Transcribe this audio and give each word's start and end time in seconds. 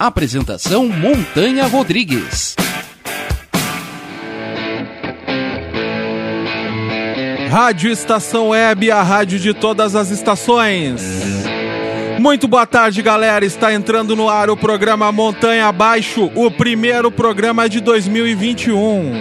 Apresentação 0.00 0.88
Montanha 0.88 1.66
Rodrigues. 1.66 2.56
Rádio 7.50 7.90
Estação 7.90 8.48
Web, 8.48 8.90
a 8.90 9.02
rádio 9.02 9.38
de 9.38 9.52
todas 9.52 9.94
as 9.94 10.08
estações. 10.08 11.02
Muito 12.18 12.48
boa 12.48 12.64
tarde, 12.64 13.02
galera. 13.02 13.44
Está 13.44 13.74
entrando 13.74 14.16
no 14.16 14.30
ar 14.30 14.48
o 14.48 14.56
programa 14.56 15.12
Montanha 15.12 15.66
Abaixo, 15.66 16.30
o 16.34 16.50
primeiro 16.50 17.10
programa 17.10 17.68
de 17.68 17.82
2021. 17.82 19.12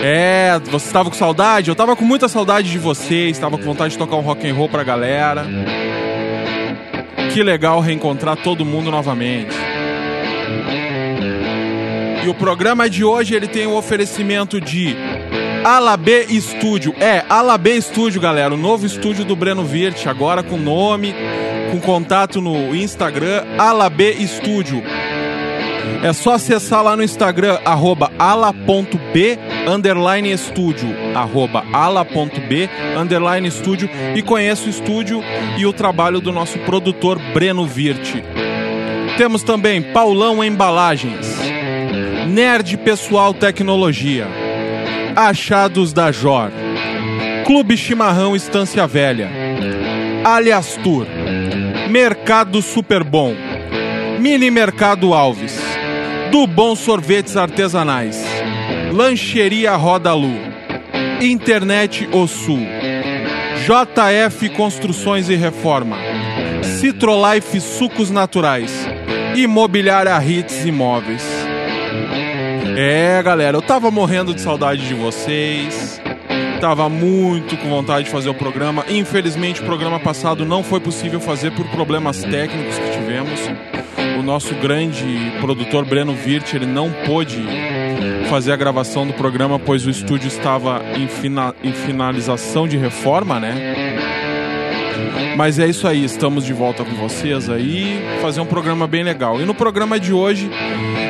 É, 0.00 0.60
você 0.70 0.86
estava 0.86 1.10
com 1.10 1.16
saudade? 1.16 1.70
Eu 1.70 1.72
estava 1.72 1.96
com 1.96 2.04
muita 2.04 2.28
saudade 2.28 2.70
de 2.70 2.78
vocês, 2.78 3.32
estava 3.32 3.58
com 3.58 3.64
vontade 3.64 3.94
de 3.94 3.98
tocar 3.98 4.14
um 4.14 4.20
rock 4.20 4.48
and 4.48 4.54
roll 4.54 4.68
pra 4.68 4.84
galera. 4.84 5.44
Que 7.36 7.42
legal 7.42 7.80
reencontrar 7.80 8.34
todo 8.34 8.64
mundo 8.64 8.90
novamente. 8.90 9.54
E 12.24 12.28
o 12.30 12.32
programa 12.32 12.88
de 12.88 13.04
hoje 13.04 13.34
ele 13.34 13.46
tem 13.46 13.66
o 13.66 13.72
um 13.72 13.76
oferecimento 13.76 14.58
de 14.58 14.96
Alabê 15.62 16.24
Estúdio. 16.30 16.94
É, 16.98 17.26
Alabê 17.28 17.76
Estúdio, 17.76 18.22
galera. 18.22 18.54
O 18.54 18.56
novo 18.56 18.86
estúdio 18.86 19.22
do 19.22 19.36
Breno 19.36 19.64
Virt, 19.64 20.06
agora 20.06 20.42
com 20.42 20.56
nome, 20.56 21.14
com 21.70 21.78
contato 21.78 22.40
no 22.40 22.74
Instagram, 22.74 23.44
Alabê 23.58 24.12
Estúdio. 24.12 24.82
É 26.02 26.12
só 26.12 26.34
acessar 26.34 26.82
lá 26.82 26.96
no 26.96 27.02
Instagram, 27.02 27.58
arroba 27.64 28.12
ala.b, 28.18 29.38
underline 29.66 30.30
estúdio, 30.30 30.88
arroba 31.14 31.64
ala.b, 31.72 32.70
underline 32.96 33.48
estúdio, 33.48 33.88
e 34.14 34.22
conheça 34.22 34.66
o 34.66 34.70
estúdio 34.70 35.22
e 35.56 35.66
o 35.66 35.72
trabalho 35.72 36.20
do 36.20 36.32
nosso 36.32 36.58
produtor 36.60 37.18
Breno 37.32 37.66
Virte. 37.66 38.22
Temos 39.16 39.42
também 39.42 39.80
Paulão 39.82 40.44
Embalagens, 40.44 41.38
Nerd 42.28 42.76
Pessoal 42.78 43.32
Tecnologia, 43.32 44.26
Achados 45.16 45.92
da 45.92 46.12
Jor, 46.12 46.50
Clube 47.46 47.76
Chimarrão 47.76 48.36
Estância 48.36 48.86
Velha, 48.86 49.30
Alias 50.22 50.78
Tour, 50.84 51.06
Mercado 51.88 52.60
Super 52.60 53.02
Bom, 53.02 53.34
Mini 54.20 54.50
Mercado 54.50 55.14
Alves, 55.14 55.65
do 56.30 56.46
Bom 56.46 56.74
Sorvetes 56.74 57.36
Artesanais, 57.36 58.22
Lancheria 58.92 59.74
Roda 59.76 60.12
Lu, 60.14 60.34
Internet 61.20 62.08
O 62.12 62.26
Sul, 62.26 62.66
JF 63.64 64.48
Construções 64.50 65.28
e 65.28 65.34
Reforma, 65.34 65.96
Citrolife 66.62 67.60
Sucos 67.60 68.10
Naturais, 68.10 68.72
Imobiliária 69.34 70.16
Hits 70.22 70.64
Imóveis. 70.64 71.24
É, 72.76 73.22
galera, 73.22 73.56
eu 73.56 73.62
tava 73.62 73.90
morrendo 73.90 74.34
de 74.34 74.40
saudade 74.40 74.86
de 74.86 74.94
vocês. 74.94 76.00
Tava 76.60 76.88
muito 76.88 77.56
com 77.58 77.68
vontade 77.68 78.04
de 78.04 78.10
fazer 78.10 78.30
o 78.30 78.34
programa. 78.34 78.84
Infelizmente, 78.88 79.60
o 79.60 79.64
programa 79.64 80.00
passado 80.00 80.44
não 80.44 80.62
foi 80.62 80.80
possível 80.80 81.20
fazer 81.20 81.52
por 81.52 81.66
problemas 81.68 82.22
técnicos 82.22 82.78
que 82.78 82.90
tivemos 82.90 83.40
o 84.18 84.22
nosso 84.22 84.54
grande 84.54 85.32
produtor 85.40 85.84
Breno 85.84 86.14
Virt 86.14 86.54
ele 86.54 86.66
não 86.66 86.90
pôde 87.06 87.44
fazer 88.28 88.52
a 88.52 88.56
gravação 88.56 89.06
do 89.06 89.12
programa 89.12 89.58
pois 89.58 89.86
o 89.86 89.90
estúdio 89.90 90.28
estava 90.28 90.82
em, 90.96 91.06
fina, 91.06 91.54
em 91.62 91.72
finalização 91.72 92.66
de 92.66 92.76
reforma, 92.76 93.38
né? 93.38 93.96
Mas 95.36 95.58
é 95.58 95.66
isso 95.66 95.86
aí, 95.86 96.02
estamos 96.02 96.44
de 96.44 96.52
volta 96.54 96.82
com 96.82 96.94
vocês 96.94 97.50
aí, 97.50 98.02
fazer 98.22 98.40
um 98.40 98.46
programa 98.46 98.86
bem 98.86 99.02
legal. 99.02 99.40
E 99.40 99.44
no 99.44 99.54
programa 99.54 100.00
de 100.00 100.12
hoje 100.12 100.50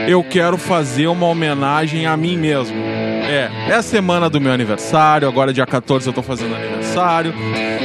eu 0.09 0.23
quero 0.25 0.57
fazer 0.57 1.07
uma 1.07 1.27
homenagem 1.27 2.07
a 2.07 2.17
mim 2.17 2.37
mesmo. 2.37 2.77
É, 2.77 3.51
é 3.69 3.75
a 3.75 3.83
semana 3.83 4.29
do 4.29 4.41
meu 4.41 4.53
aniversário, 4.53 5.29
agora 5.29 5.53
dia 5.53 5.67
14 5.67 6.07
eu 6.07 6.13
tô 6.13 6.23
fazendo 6.23 6.55
aniversário. 6.55 6.86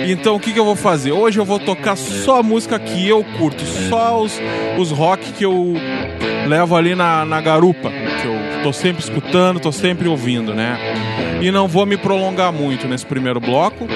Então 0.08 0.36
o 0.36 0.40
que, 0.40 0.54
que 0.54 0.60
eu 0.60 0.66
vou 0.66 0.76
fazer? 0.76 1.12
Hoje 1.12 1.40
eu 1.40 1.46
vou 1.46 1.60
tocar 1.60 1.96
só 1.96 2.40
a 2.40 2.44
música 2.44 2.80
que 2.80 3.08
eu 3.08 3.24
curto, 3.38 3.64
só 3.66 4.22
os, 4.22 4.40
os 4.78 4.92
rock 4.92 5.32
que 5.34 5.46
eu 5.46 5.74
levo 6.48 6.76
ali 6.76 6.96
na, 6.96 7.26
na 7.26 7.42
garupa, 7.42 7.90
que 7.90 8.28
eu 8.28 8.64
tô 8.64 8.74
sempre 8.74 9.04
escutando, 9.04 9.60
tô 9.60 9.72
sempre 9.72 10.08
ouvindo, 10.08 10.54
né? 10.54 10.78
E 11.42 11.52
não 11.52 11.68
vou 11.68 11.86
me 11.86 11.98
prolongar 11.98 12.52
muito 12.52 12.88
nesse 12.88 13.06
primeiro 13.06 13.40
bloco, 13.40 13.88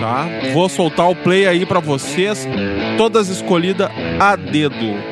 tá? 0.00 0.26
Vou 0.52 0.68
soltar 0.68 1.10
o 1.10 1.16
play 1.16 1.46
aí 1.46 1.66
para 1.66 1.80
vocês, 1.80 2.46
todas 2.96 3.28
escolhidas 3.28 3.90
a 4.20 4.36
dedo. 4.36 5.11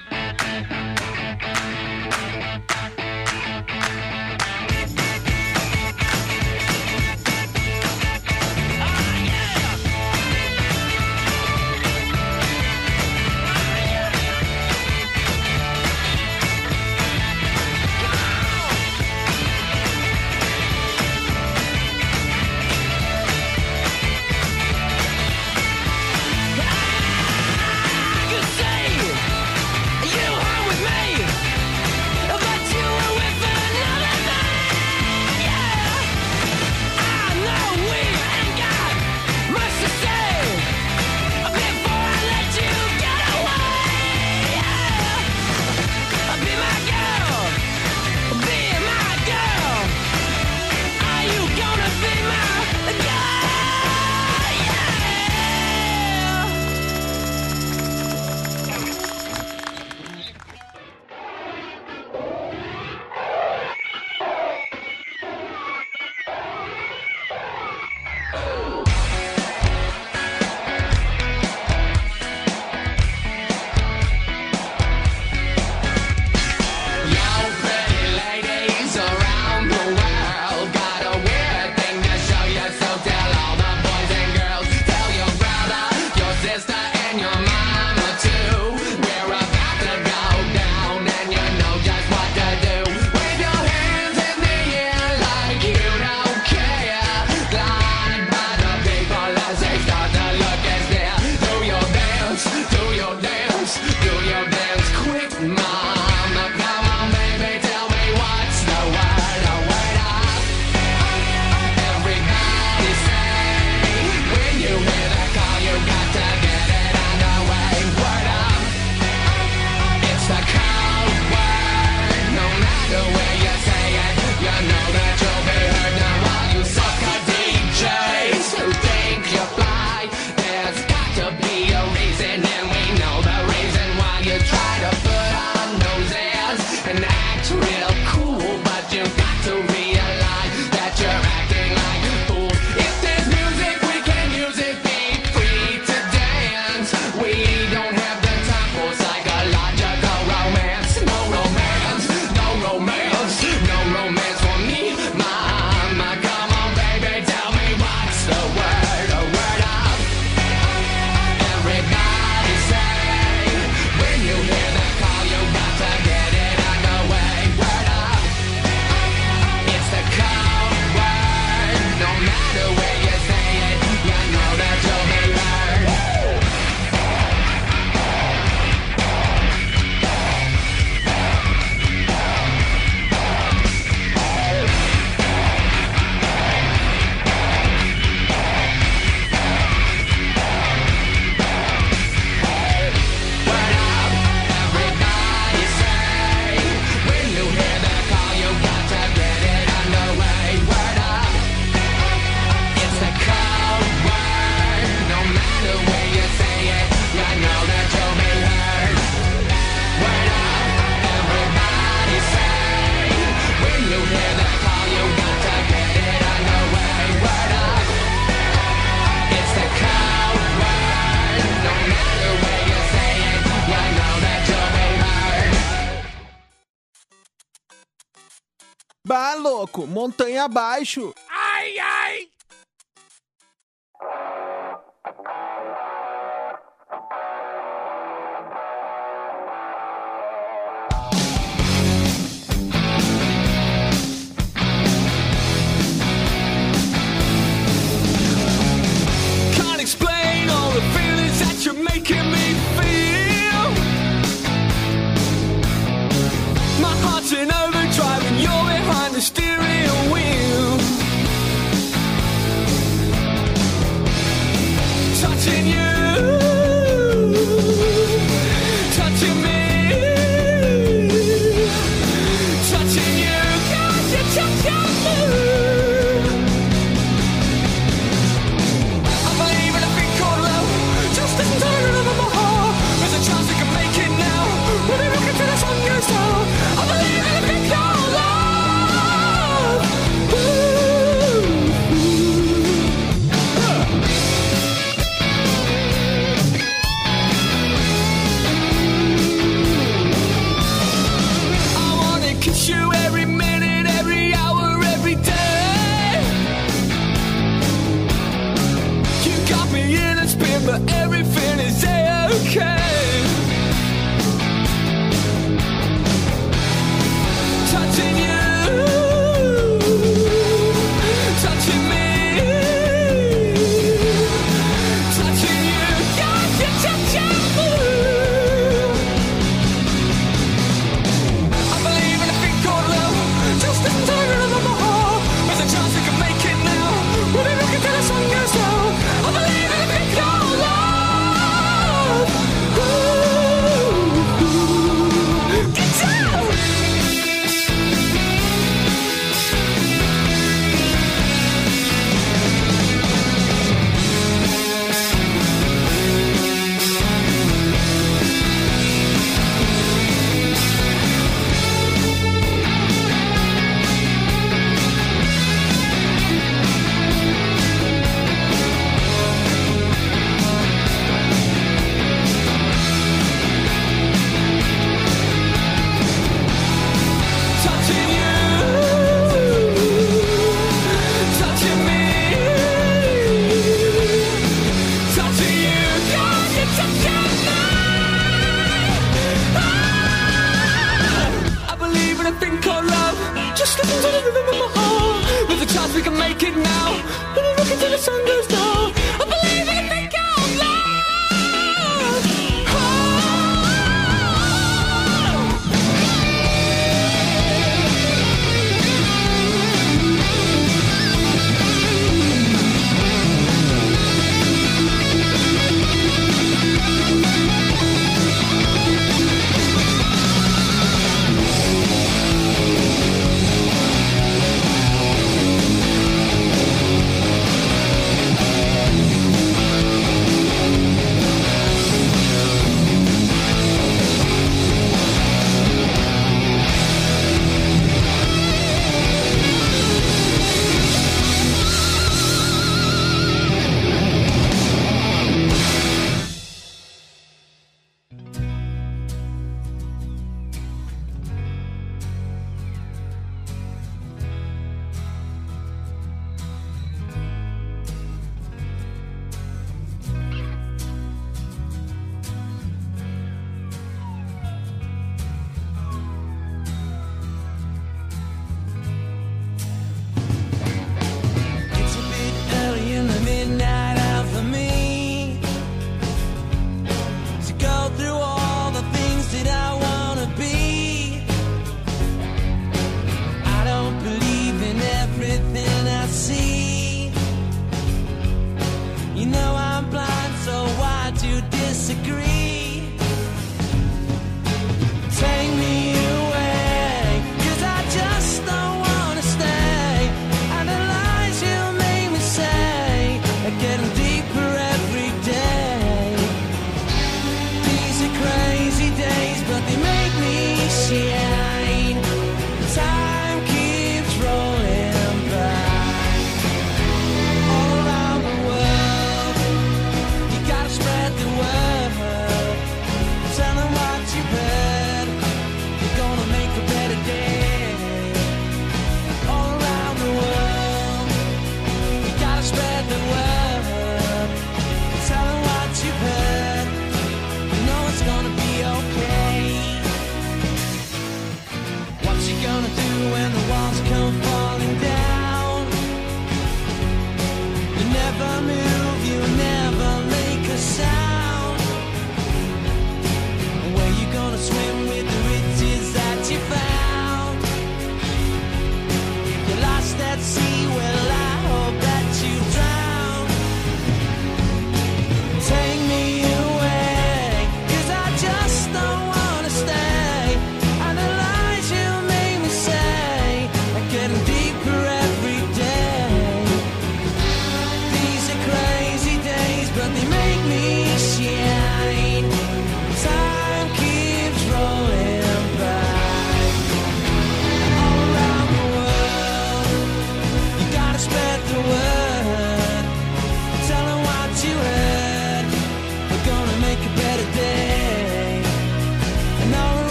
Montanha 230.01 230.45
abaixo. 230.45 231.13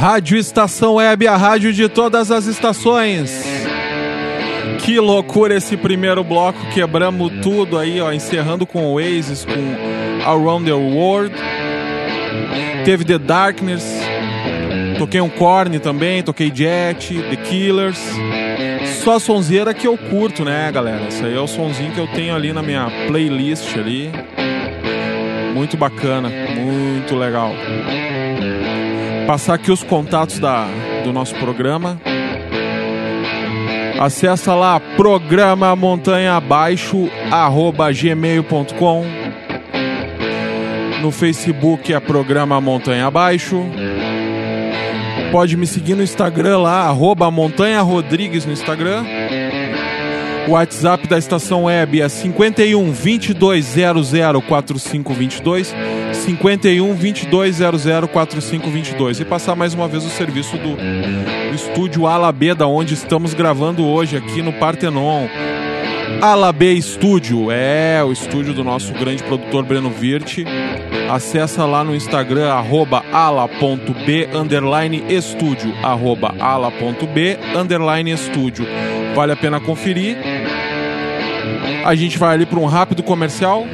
Rádio 0.00 0.38
Estação 0.38 0.94
Web, 0.94 1.28
a 1.28 1.36
rádio 1.36 1.74
de 1.74 1.86
todas 1.86 2.30
as 2.30 2.46
estações. 2.46 3.44
Que 4.78 4.98
loucura 4.98 5.54
esse 5.54 5.76
primeiro 5.76 6.24
bloco, 6.24 6.58
quebramos 6.72 7.30
tudo 7.42 7.76
aí, 7.76 8.00
ó, 8.00 8.10
encerrando 8.10 8.64
com 8.64 8.94
Oasis, 8.94 9.44
com 9.44 10.24
Around 10.24 10.64
the 10.64 10.72
World. 10.72 11.34
Teve 12.82 13.04
The 13.04 13.18
Darkness, 13.18 13.84
toquei 14.96 15.20
um 15.20 15.28
Korn 15.28 15.78
também, 15.80 16.22
toquei 16.22 16.50
Jet, 16.50 17.14
The 17.14 17.36
Killers. 17.36 18.00
Só 19.04 19.16
a 19.16 19.20
sonzeira 19.20 19.74
que 19.74 19.86
eu 19.86 19.98
curto, 19.98 20.46
né, 20.46 20.72
galera? 20.72 21.08
Esse 21.08 21.22
aí 21.26 21.36
é 21.36 21.40
o 21.40 21.46
sonzinho 21.46 21.92
que 21.92 22.00
eu 22.00 22.06
tenho 22.06 22.34
ali 22.34 22.54
na 22.54 22.62
minha 22.62 22.90
playlist 23.06 23.76
ali. 23.76 24.10
Muito 25.52 25.76
bacana, 25.76 26.30
muito 26.56 27.14
legal. 27.14 27.52
Passar 29.26 29.54
aqui 29.54 29.70
os 29.70 29.82
contatos 29.82 30.38
da, 30.38 30.66
do 31.04 31.12
nosso 31.12 31.34
programa. 31.36 32.00
Acessa 34.00 34.54
lá 34.54 34.80
programa 34.96 35.76
montanha 35.76 36.34
abaixo 36.34 37.10
arroba 37.30 37.92
gmail.com 37.92 39.04
No 41.02 41.10
Facebook 41.10 41.92
é 41.92 42.00
programa 42.00 42.60
montanha 42.60 43.06
abaixo. 43.06 43.62
Pode 45.30 45.56
me 45.56 45.66
seguir 45.66 45.94
no 45.94 46.02
Instagram 46.02 46.58
lá, 46.58 46.86
arroba 46.86 47.30
montanha 47.30 47.80
Rodrigues 47.82 48.46
no 48.46 48.52
Instagram. 48.52 49.04
O 50.48 50.52
WhatsApp 50.52 51.06
da 51.06 51.18
estação 51.18 51.64
web 51.64 52.00
é 52.00 52.08
51 52.08 52.92
2200 53.34 54.10
4522 54.48 55.74
51 56.20 56.94
2200 56.94 58.10
4522 58.10 59.20
e 59.20 59.24
passar 59.24 59.56
mais 59.56 59.72
uma 59.72 59.88
vez 59.88 60.04
o 60.04 60.10
serviço 60.10 60.56
do, 60.58 60.76
do 60.76 61.54
estúdio 61.54 62.06
Ala 62.06 62.30
B, 62.30 62.54
da 62.54 62.66
onde 62.66 62.94
estamos 62.94 63.32
gravando 63.32 63.86
hoje 63.86 64.16
aqui 64.16 64.42
no 64.42 64.52
Partenon. 64.52 65.26
Ala 66.20 66.52
B 66.52 66.80
Studio, 66.82 67.50
é 67.50 68.04
o 68.04 68.12
estúdio 68.12 68.52
do 68.52 68.62
nosso 68.62 68.92
grande 68.92 69.22
produtor 69.22 69.64
Breno 69.64 69.88
Virte. 69.88 70.44
Acessa 71.08 71.64
lá 71.64 71.82
no 71.82 71.94
Instagram, 71.94 72.52
arroba 72.52 73.02
ala.b, 73.10 74.28
underline 74.34 75.02
estúdio, 75.08 75.72
arroba 75.82 76.34
ala.b, 76.38 77.38
underline 77.56 78.10
estúdio. 78.10 78.66
Vale 79.14 79.32
a 79.32 79.36
pena 79.36 79.58
conferir. 79.58 80.18
A 81.84 81.94
gente 81.94 82.18
vai 82.18 82.34
ali 82.34 82.44
para 82.44 82.58
um 82.58 82.66
rápido 82.66 83.02
comercial. 83.02 83.64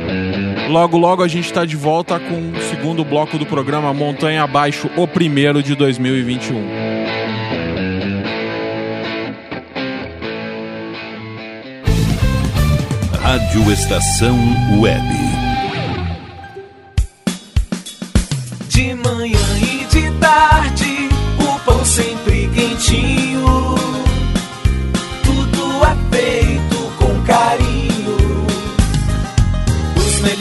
Logo, 0.69 0.99
logo 0.99 1.23
a 1.23 1.29
gente 1.29 1.47
está 1.47 1.65
de 1.65 1.77
volta 1.77 2.19
com 2.19 2.51
o 2.51 2.61
segundo 2.69 3.05
bloco 3.05 3.39
do 3.39 3.47
programa 3.47 3.95
Montanha 3.95 4.43
Abaixo, 4.43 4.91
o 4.97 5.07
primeiro 5.07 5.63
de 5.63 5.77
2021. 5.77 6.97
Rádio 13.21 13.73
Estação 13.73 14.37
Web. 14.81 15.07
De 18.69 18.95
manhã 18.95 19.39
e 19.61 19.85
de 19.87 20.11
tarde, 20.19 21.09
o 21.39 21.61
pão 21.61 21.85
sempre 21.85 22.49
quentinho. 22.49 23.86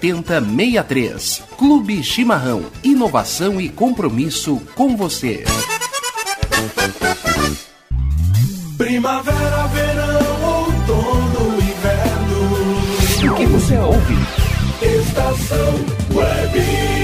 7063. 0.00 1.42
Clube 1.56 2.02
Chimarrão. 2.02 2.64
Inovação 2.82 3.60
e 3.60 3.68
compromisso 3.68 4.60
com 4.74 4.96
você. 4.96 5.44
Primavera, 8.76 9.66
verão, 9.66 10.44
outono, 10.44 11.56
inverno. 11.56 13.32
O 13.32 13.36
que 13.36 13.46
você 13.46 13.76
ouve? 13.78 14.14
Estação 14.80 15.74
Web. 16.14 16.98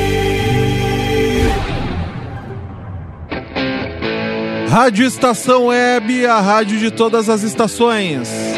Rádio 4.69 5.07
Estação 5.07 5.67
Web, 5.67 6.27
a 6.27 6.41
rádio 6.41 6.79
de 6.79 6.91
todas 6.91 7.29
as 7.29 7.43
estações. 7.43 8.54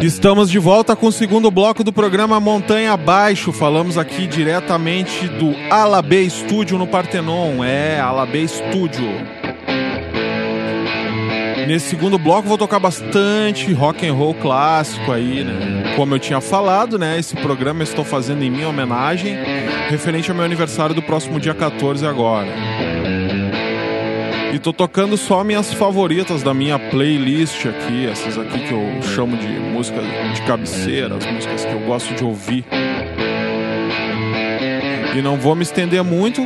Estamos 0.00 0.50
de 0.50 0.58
volta 0.58 0.96
com 0.96 1.08
o 1.08 1.12
segundo 1.12 1.50
bloco 1.50 1.84
do 1.84 1.92
programa 1.92 2.40
Montanha 2.40 2.92
Abaixo. 2.92 3.52
Falamos 3.52 3.98
aqui 3.98 4.26
diretamente 4.26 5.28
do 5.28 5.54
Alabê 5.70 6.28
Studio 6.28 6.78
no 6.78 6.86
Partenon. 6.86 7.62
É, 7.62 8.00
Alabê 8.00 8.48
Studio. 8.48 9.06
Nesse 11.68 11.90
segundo 11.90 12.18
bloco 12.18 12.48
vou 12.48 12.56
tocar 12.56 12.80
bastante 12.80 13.70
rock 13.74 14.06
and 14.06 14.14
roll 14.14 14.32
clássico 14.32 15.12
aí, 15.12 15.44
né? 15.44 15.92
Como 15.96 16.14
eu 16.14 16.18
tinha 16.18 16.40
falado, 16.40 16.98
né? 16.98 17.18
Esse 17.18 17.36
programa 17.36 17.80
eu 17.80 17.84
estou 17.84 18.04
fazendo 18.04 18.42
em 18.42 18.50
minha 18.50 18.68
homenagem, 18.68 19.36
referente 19.90 20.30
ao 20.30 20.36
meu 20.36 20.46
aniversário 20.46 20.94
do 20.94 21.02
próximo 21.02 21.38
dia 21.38 21.52
14 21.54 22.06
agora. 22.06 22.48
E 24.52 24.58
tô 24.58 24.72
tocando 24.72 25.16
só 25.16 25.44
minhas 25.44 25.72
favoritas 25.72 26.42
da 26.42 26.52
minha 26.52 26.78
playlist 26.78 27.66
aqui, 27.66 28.06
essas 28.06 28.36
aqui 28.36 28.58
que 28.58 28.72
eu 28.72 29.02
chamo 29.14 29.36
de 29.36 29.46
músicas 29.46 30.04
de 30.34 30.42
cabeceira, 30.42 31.16
as 31.16 31.26
músicas 31.26 31.64
que 31.64 31.72
eu 31.72 31.80
gosto 31.80 32.12
de 32.14 32.24
ouvir. 32.24 32.64
E 35.16 35.22
não 35.22 35.36
vou 35.36 35.54
me 35.54 35.62
estender 35.62 36.02
muito. 36.02 36.42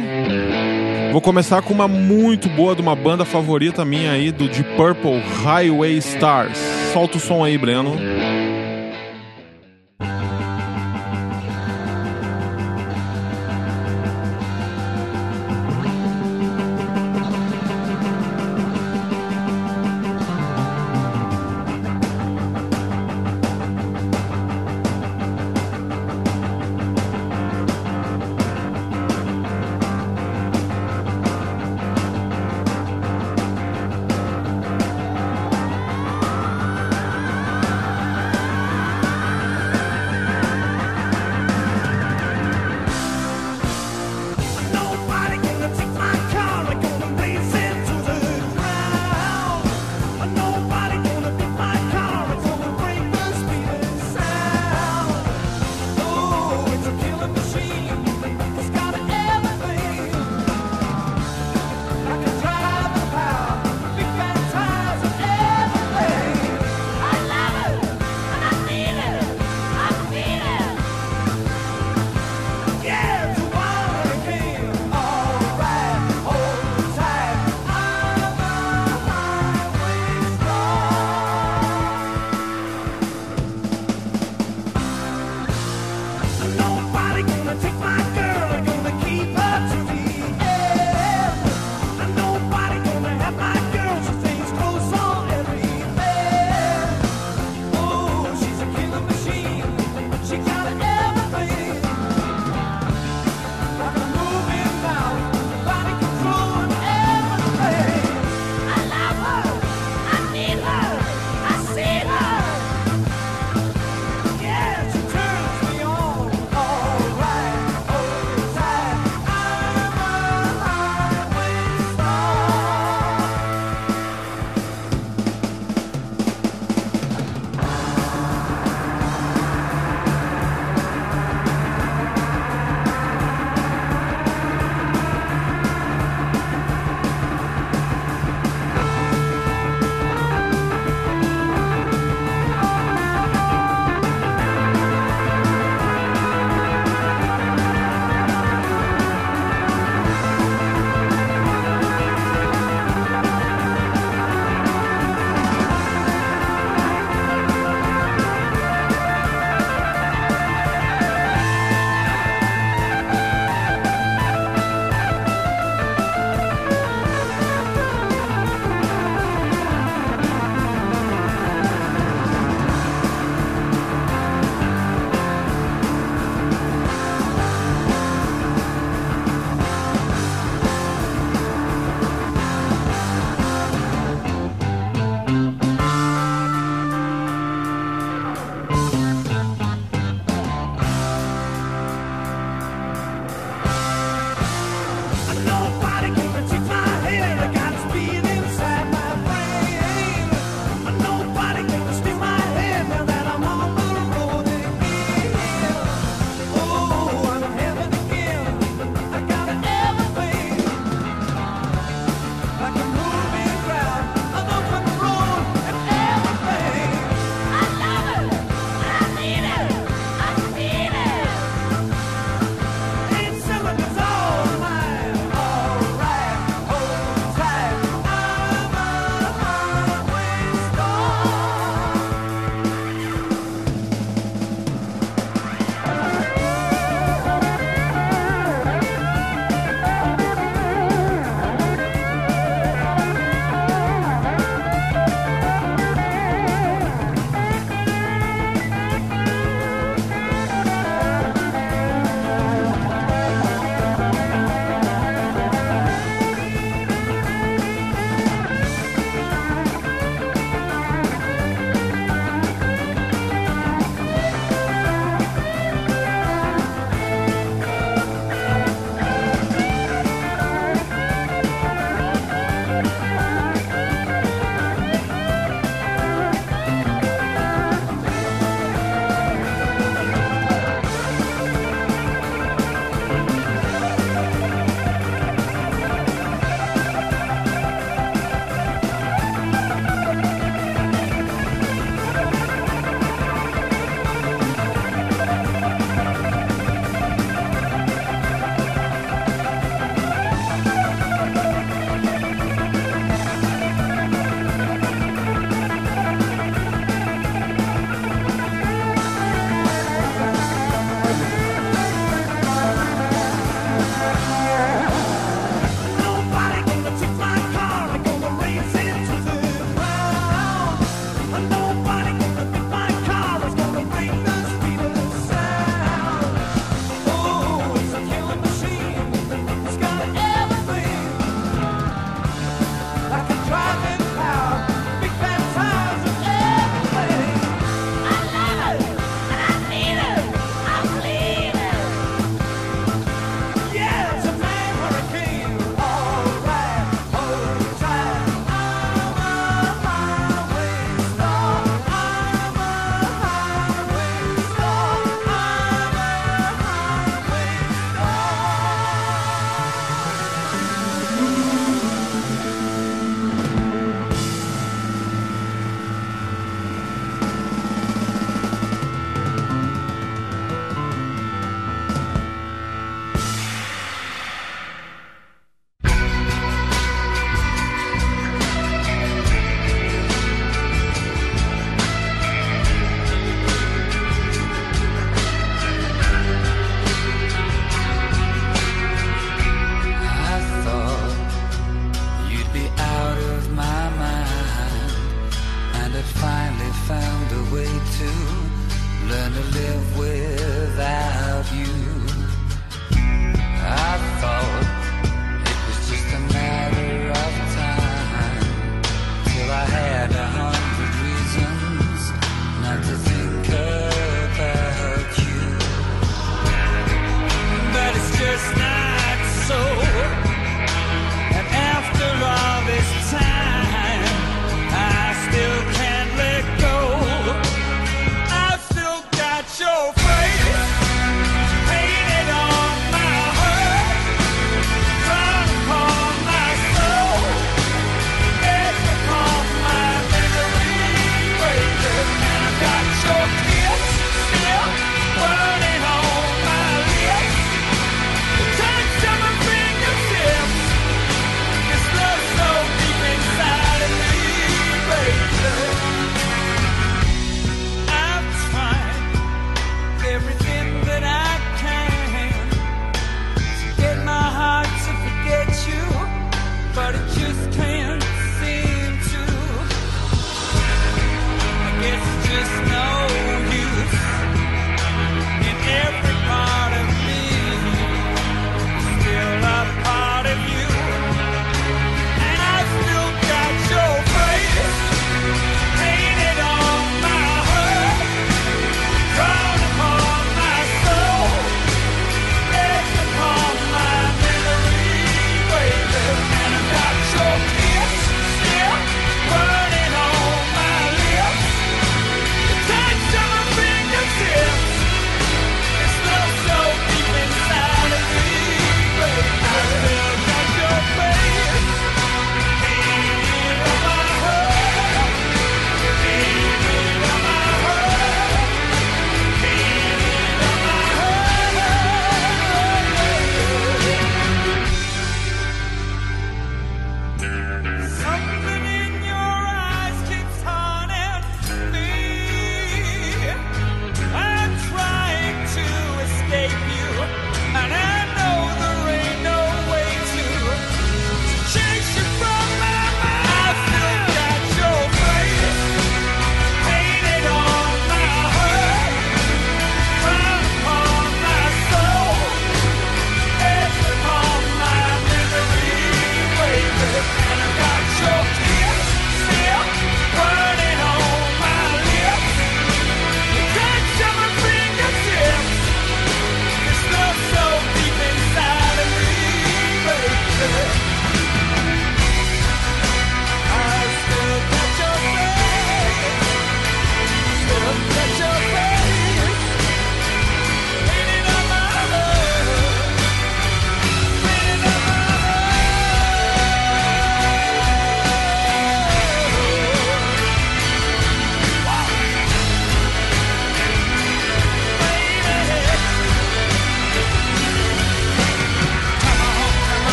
Vou 1.12 1.20
começar 1.20 1.62
com 1.62 1.72
uma 1.72 1.86
muito 1.88 2.48
boa 2.48 2.74
de 2.74 2.82
uma 2.82 2.96
banda 2.96 3.24
favorita 3.24 3.84
minha 3.84 4.12
aí, 4.12 4.30
do 4.32 4.48
Deep 4.48 4.76
Purple, 4.76 5.22
Highway 5.44 5.96
Stars. 5.98 6.58
Solta 6.92 7.16
o 7.16 7.20
som 7.20 7.44
aí, 7.44 7.56
Breno. 7.56 7.96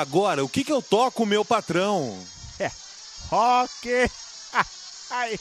agora, 0.00 0.42
o 0.42 0.48
que, 0.48 0.64
que 0.64 0.72
eu 0.72 0.80
toco, 0.80 1.26
meu 1.26 1.44
patrão? 1.44 2.18
É, 2.58 2.70
rock! 3.28 3.88
Ai! 5.10 5.38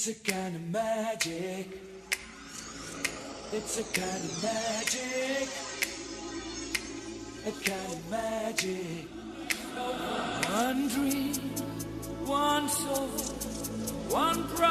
It's 0.00 0.06
a 0.06 0.14
kind 0.30 0.54
of 0.54 0.62
magic. 0.70 1.66
It's 3.52 3.80
a 3.80 3.82
kind 3.82 4.24
of 4.28 4.42
magic. 4.44 5.48
A 7.44 7.50
kind 7.68 7.92
of 7.92 8.08
magic. 8.08 9.08
One 10.54 10.86
dream, 10.86 11.34
one 12.24 12.68
soul, 12.68 13.08
one 14.08 14.46
breath. 14.54 14.67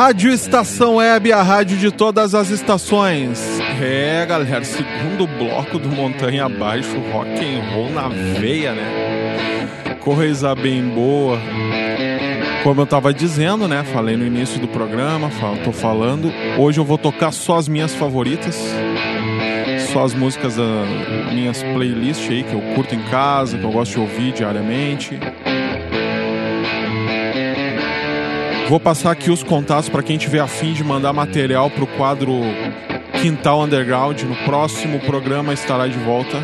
Rádio 0.00 0.30
Estação 0.30 0.94
Web, 0.94 1.32
a 1.32 1.42
rádio 1.42 1.76
de 1.76 1.90
todas 1.90 2.32
as 2.32 2.50
estações. 2.50 3.58
É, 3.82 4.24
galera, 4.24 4.62
segundo 4.62 5.26
bloco 5.26 5.76
do 5.76 5.88
Montanha 5.88 6.44
Abaixo, 6.44 6.96
rock 7.10 7.28
and 7.28 7.74
roll 7.74 7.90
na 7.90 8.06
veia, 8.38 8.74
né? 8.74 9.96
Coisa 9.98 10.54
bem 10.54 10.84
boa. 10.84 11.36
Como 12.62 12.80
eu 12.80 12.86
tava 12.86 13.12
dizendo, 13.12 13.66
né? 13.66 13.82
Falei 13.92 14.16
no 14.16 14.24
início 14.24 14.60
do 14.60 14.68
programa, 14.68 15.32
tô 15.64 15.72
falando. 15.72 16.32
Hoje 16.56 16.78
eu 16.78 16.84
vou 16.84 16.96
tocar 16.96 17.32
só 17.32 17.56
as 17.56 17.66
minhas 17.66 17.92
favoritas. 17.92 18.56
Só 19.92 20.04
as 20.04 20.14
músicas 20.14 20.54
das 20.54 21.34
minhas 21.34 21.60
playlists 21.60 22.30
aí 22.30 22.44
que 22.44 22.54
eu 22.54 22.60
curto 22.76 22.94
em 22.94 23.02
casa, 23.10 23.58
que 23.58 23.64
eu 23.64 23.72
gosto 23.72 23.94
de 23.94 23.98
ouvir 24.00 24.30
diariamente. 24.30 25.18
Vou 28.68 28.78
passar 28.78 29.12
aqui 29.12 29.30
os 29.30 29.42
contatos 29.42 29.88
para 29.88 30.02
quem 30.02 30.18
tiver 30.18 30.40
afim 30.40 30.74
de 30.74 30.84
mandar 30.84 31.10
material 31.14 31.70
pro 31.70 31.86
quadro 31.86 32.34
Quintal 33.18 33.62
Underground. 33.62 34.20
No 34.24 34.36
próximo 34.44 35.00
programa 35.00 35.54
estará 35.54 35.86
de 35.86 35.98
volta. 35.98 36.36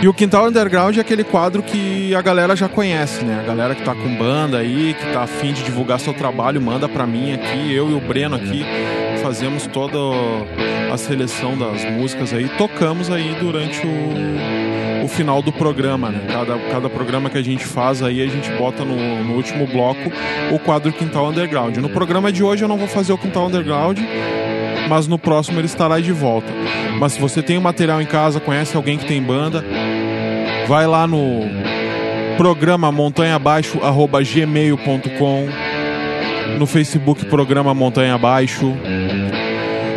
E 0.00 0.06
o 0.06 0.14
Quintal 0.14 0.46
Underground 0.46 0.96
é 0.96 1.00
aquele 1.00 1.24
quadro 1.24 1.64
que 1.64 2.14
a 2.14 2.22
galera 2.22 2.54
já 2.54 2.68
conhece, 2.68 3.24
né? 3.24 3.40
A 3.40 3.46
galera 3.46 3.74
que 3.74 3.82
tá 3.82 3.92
com 3.92 4.16
banda 4.16 4.58
aí, 4.58 4.94
que 4.94 5.12
tá 5.12 5.24
afim 5.24 5.52
de 5.52 5.64
divulgar 5.64 5.98
seu 5.98 6.14
trabalho, 6.14 6.60
manda 6.60 6.88
pra 6.88 7.06
mim 7.08 7.32
aqui, 7.32 7.74
eu 7.74 7.90
e 7.90 7.94
o 7.94 8.00
Breno 8.00 8.36
aqui 8.36 8.64
fazemos 9.20 9.66
toda 9.66 9.98
a 10.90 10.96
seleção 10.96 11.58
das 11.58 11.84
músicas 11.84 12.32
aí, 12.32 12.48
tocamos 12.56 13.10
aí 13.10 13.36
durante 13.38 13.84
o, 13.86 13.90
o 15.02 15.08
final 15.08 15.42
do 15.42 15.50
programa, 15.52 16.10
né? 16.10 16.20
Cada, 16.30 16.58
cada 16.70 16.90
programa 16.90 17.28
que 17.30 17.38
a 17.38 17.42
gente 17.42 17.64
faz 17.64 18.02
aí, 18.02 18.20
a 18.22 18.26
gente 18.26 18.50
bota 18.52 18.84
no, 18.84 19.24
no 19.24 19.34
último 19.34 19.66
bloco 19.66 20.12
o 20.52 20.58
quadro 20.58 20.92
Quintal 20.92 21.28
Underground. 21.28 21.78
No 21.78 21.88
programa 21.88 22.30
de 22.32 22.42
hoje 22.42 22.64
eu 22.64 22.68
não 22.68 22.76
vou 22.76 22.88
fazer 22.88 23.12
o 23.12 23.18
Quintal 23.18 23.46
Underground, 23.46 23.98
mas 24.88 25.06
no 25.06 25.16
próximo 25.18 25.58
ele 25.58 25.66
estará 25.66 26.00
de 26.00 26.12
volta. 26.12 26.48
Mas 26.98 27.12
se 27.12 27.20
você 27.20 27.42
tem 27.42 27.58
o 27.58 27.62
material 27.62 28.02
em 28.02 28.06
casa, 28.06 28.40
conhece 28.40 28.76
alguém 28.76 28.98
que 28.98 29.06
tem 29.06 29.22
banda, 29.22 29.64
vai 30.66 30.86
lá 30.86 31.06
no 31.06 31.42
programa 32.36 32.92
montanhaabaixo@gmail.com, 32.92 35.48
no 36.58 36.66
Facebook 36.66 37.24
programa 37.26 37.72
Montanha 37.74 38.14
Abaixo. 38.14 38.74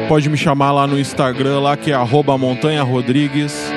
Pode 0.08 0.30
me 0.30 0.38
chamar 0.38 0.72
lá 0.72 0.86
no 0.86 1.00
Instagram 1.00 1.60
lá 1.60 1.76
que 1.78 1.92
é 1.92 1.96
arroba 1.96 2.38
Montanha 2.38 2.84
Rodrigues. 2.84 3.74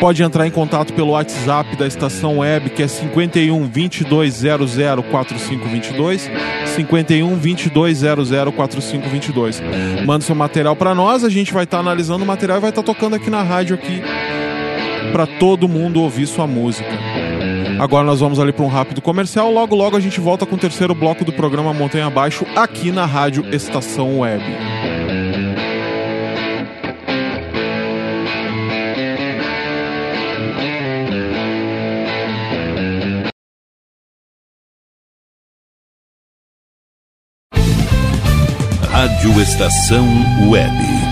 Pode 0.00 0.22
entrar 0.22 0.46
em 0.46 0.50
contato 0.50 0.92
pelo 0.92 1.10
WhatsApp 1.10 1.76
da 1.76 1.86
estação 1.86 2.38
web 2.38 2.70
que 2.70 2.82
é 2.82 2.88
51 2.88 3.66
2200 3.68 4.74
4522 5.10 6.30
51 6.74 7.36
2200 7.36 8.54
4522. 8.54 9.62
Manda 10.04 10.24
seu 10.24 10.34
material 10.34 10.74
para 10.74 10.94
nós, 10.94 11.24
a 11.24 11.28
gente 11.28 11.52
vai 11.52 11.64
estar 11.64 11.78
analisando 11.78 12.24
o 12.24 12.26
material 12.26 12.58
e 12.58 12.60
vai 12.60 12.70
estar 12.70 12.82
tocando 12.82 13.14
aqui 13.14 13.30
na 13.30 13.42
rádio 13.42 13.74
aqui 13.74 14.02
para 15.12 15.26
todo 15.26 15.68
mundo 15.68 16.00
ouvir 16.00 16.26
sua 16.26 16.46
música. 16.46 16.90
Agora 17.78 18.04
nós 18.04 18.20
vamos 18.20 18.38
ali 18.38 18.52
para 18.52 18.64
um 18.64 18.68
rápido 18.68 19.00
comercial, 19.00 19.50
logo 19.52 19.74
logo 19.74 19.96
a 19.96 20.00
gente 20.00 20.20
volta 20.20 20.46
com 20.46 20.54
o 20.54 20.58
terceiro 20.58 20.94
bloco 20.94 21.24
do 21.24 21.32
programa 21.32 21.72
Montanha 21.72 22.06
Abaixo 22.06 22.46
aqui 22.54 22.90
na 22.90 23.04
Rádio 23.04 23.44
Estação 23.52 24.20
Web. 24.20 24.71
Estação 39.42 40.06
Web. 40.48 41.11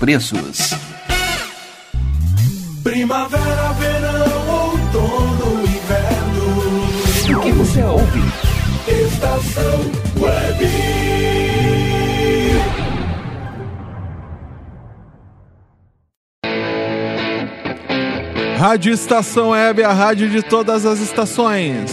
preços. 0.01 0.73
Primavera, 2.83 3.71
verão, 3.73 4.71
outono, 4.71 5.61
inverno. 5.61 7.37
O 7.37 7.41
que 7.41 7.51
você 7.51 7.83
ouve? 7.83 8.19
Estação 8.87 9.91
Web. 10.19 10.65
Rádio 18.57 18.93
Estação 18.93 19.49
Web, 19.49 19.83
a 19.83 19.93
rádio 19.93 20.29
de 20.31 20.41
todas 20.41 20.83
as 20.83 20.99
estações. 20.99 21.91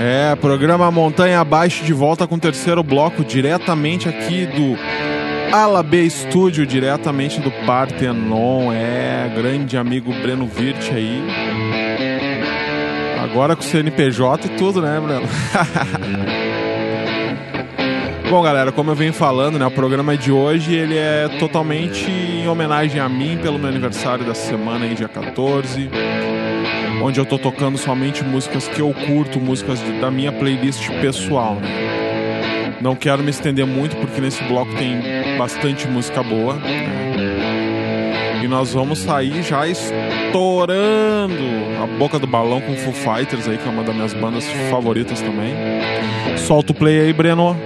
É, 0.00 0.36
programa 0.36 0.88
Montanha 0.92 1.40
Abaixo 1.40 1.82
de 1.84 1.92
volta 1.92 2.28
com 2.28 2.36
o 2.36 2.40
terceiro 2.40 2.84
bloco, 2.84 3.24
diretamente 3.24 4.08
aqui 4.08 4.46
do 4.46 5.15
Ala 5.52 5.82
B 5.82 6.08
Studio, 6.10 6.66
diretamente 6.66 7.40
do 7.40 7.50
Partenon. 7.64 8.72
É, 8.72 9.30
grande 9.34 9.76
amigo 9.76 10.12
Breno 10.12 10.46
Virt 10.46 10.90
aí. 10.92 11.22
Agora 13.22 13.54
com 13.54 13.62
o 13.62 13.64
CNPJ 13.64 14.46
e 14.46 14.50
tudo, 14.56 14.80
né, 14.82 15.00
Breno? 15.00 15.26
Bom, 18.28 18.42
galera, 18.42 18.72
como 18.72 18.90
eu 18.90 18.94
venho 18.94 19.12
falando, 19.12 19.56
né, 19.56 19.64
o 19.66 19.70
programa 19.70 20.16
de 20.16 20.32
hoje 20.32 20.74
ele 20.74 20.96
é 20.96 21.28
totalmente 21.38 22.10
em 22.10 22.48
homenagem 22.48 23.00
a 23.00 23.08
mim 23.08 23.38
pelo 23.40 23.56
meu 23.56 23.68
aniversário 23.68 24.24
da 24.24 24.34
semana 24.34 24.84
aí, 24.84 24.94
dia 24.96 25.06
14, 25.08 25.88
onde 27.00 27.20
eu 27.20 27.24
tô 27.24 27.38
tocando 27.38 27.78
somente 27.78 28.24
músicas 28.24 28.66
que 28.66 28.80
eu 28.80 28.92
curto, 29.06 29.38
músicas 29.38 29.80
da 30.00 30.10
minha 30.10 30.32
playlist 30.32 30.90
pessoal, 31.00 31.54
né? 31.54 32.05
Não 32.80 32.94
quero 32.94 33.22
me 33.22 33.30
estender 33.30 33.66
muito 33.66 33.96
porque 33.96 34.20
nesse 34.20 34.42
bloco 34.44 34.74
tem 34.74 35.36
bastante 35.38 35.86
música 35.88 36.22
boa. 36.22 36.58
E 38.42 38.48
nós 38.48 38.72
vamos 38.72 38.98
sair 38.98 39.42
já 39.42 39.66
estourando 39.66 41.42
a 41.82 41.86
boca 41.98 42.18
do 42.18 42.26
balão 42.26 42.60
com 42.60 42.76
Foo 42.76 42.92
Fighters 42.92 43.48
aí, 43.48 43.58
que 43.58 43.66
é 43.66 43.70
uma 43.70 43.82
das 43.82 43.94
minhas 43.94 44.14
bandas 44.14 44.44
favoritas 44.70 45.20
também. 45.20 45.54
Solta 46.36 46.72
o 46.72 46.74
play 46.74 47.00
aí, 47.00 47.12
Breno. 47.12 47.56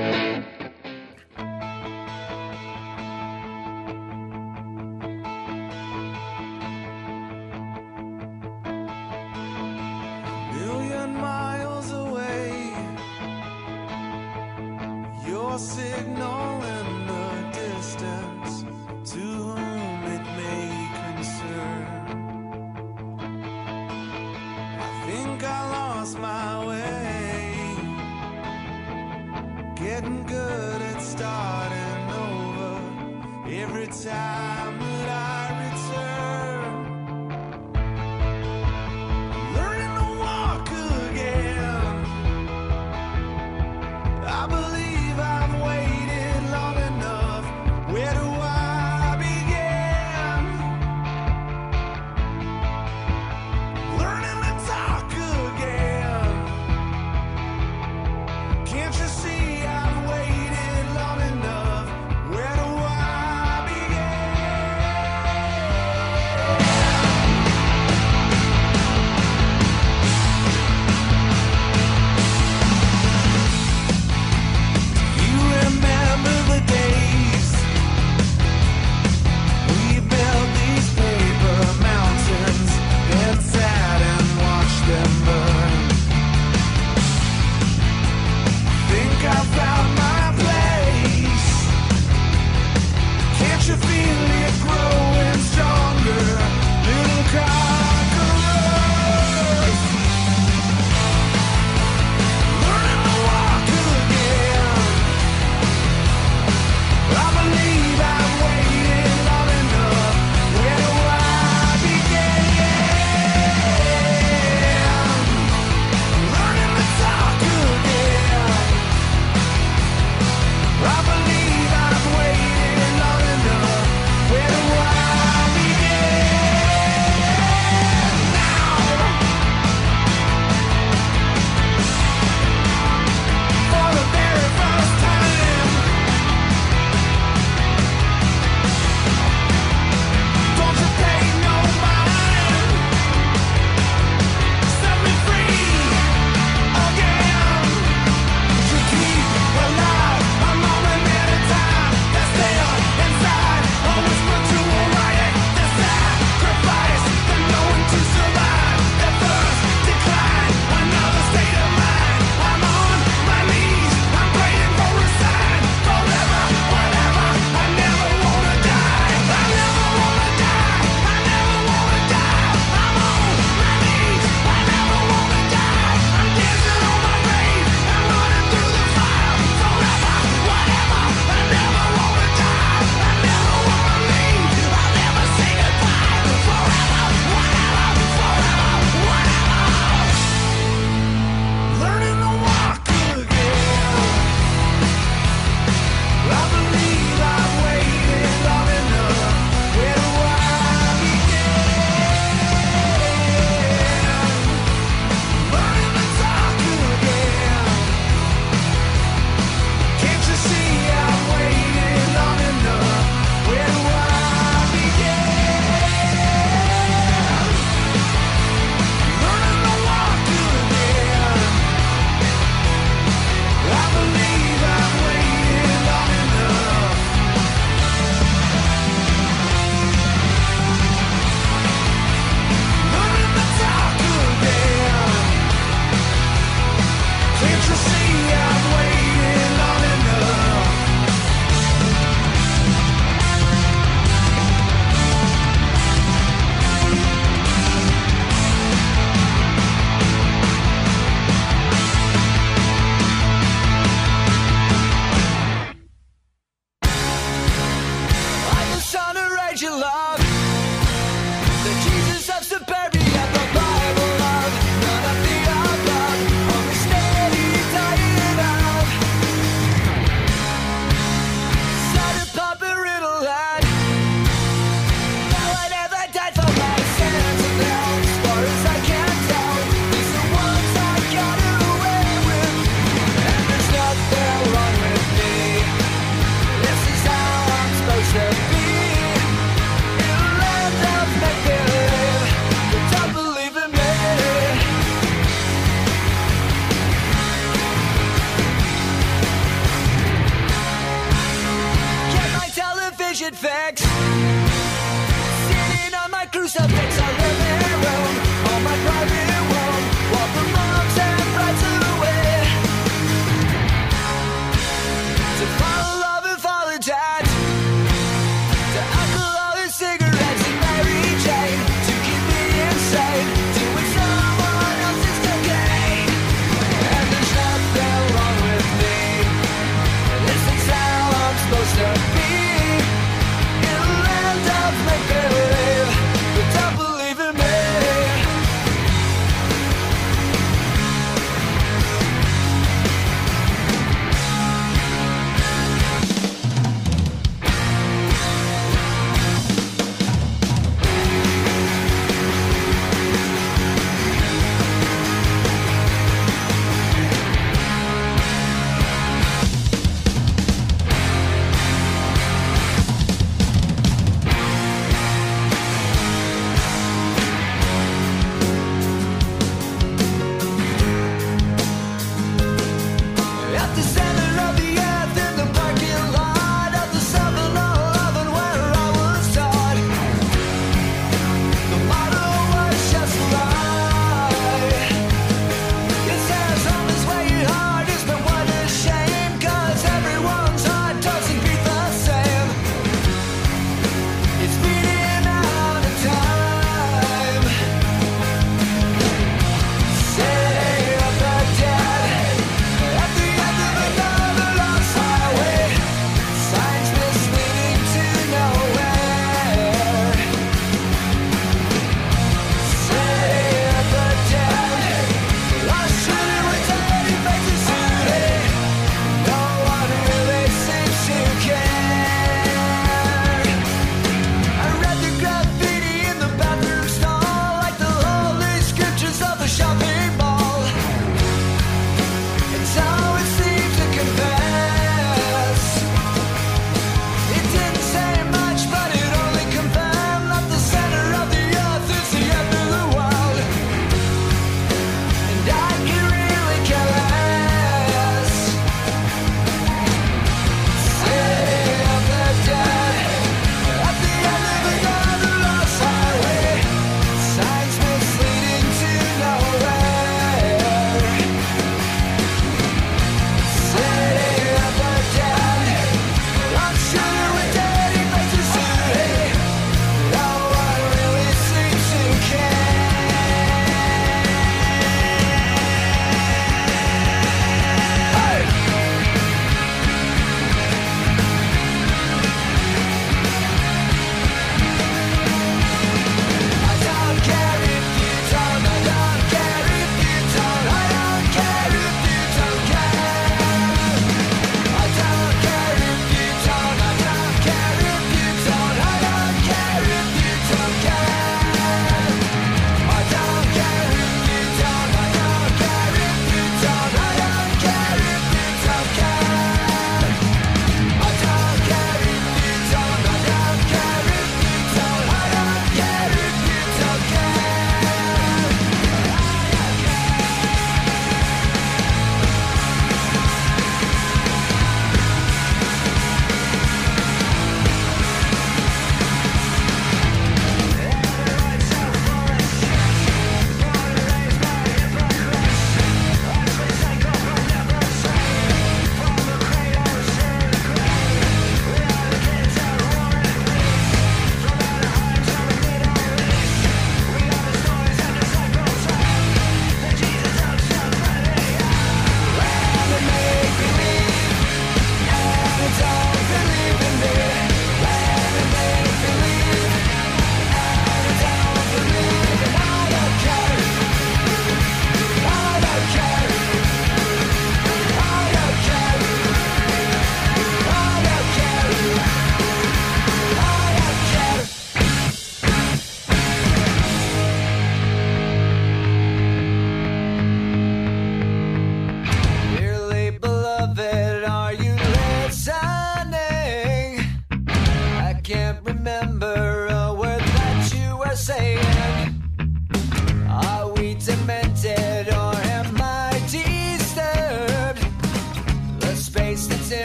Time 34.31 34.79
that 34.79 35.09
I 35.09 35.65
return. 35.65 36.30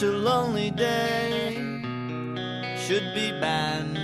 such 0.00 0.08
a 0.08 0.12
lonely 0.12 0.70
day 0.70 1.52
should 2.78 3.12
be 3.14 3.32
banned. 3.38 3.98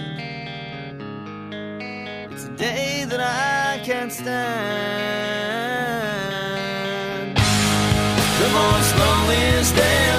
It's 2.30 2.44
a 2.44 2.50
day 2.50 3.04
that 3.08 3.20
I 3.20 3.80
can't 3.82 4.12
stand. 4.12 4.36
The 8.42 8.48
most 8.50 8.98
loneliest 8.98 9.74
day. 9.74 10.15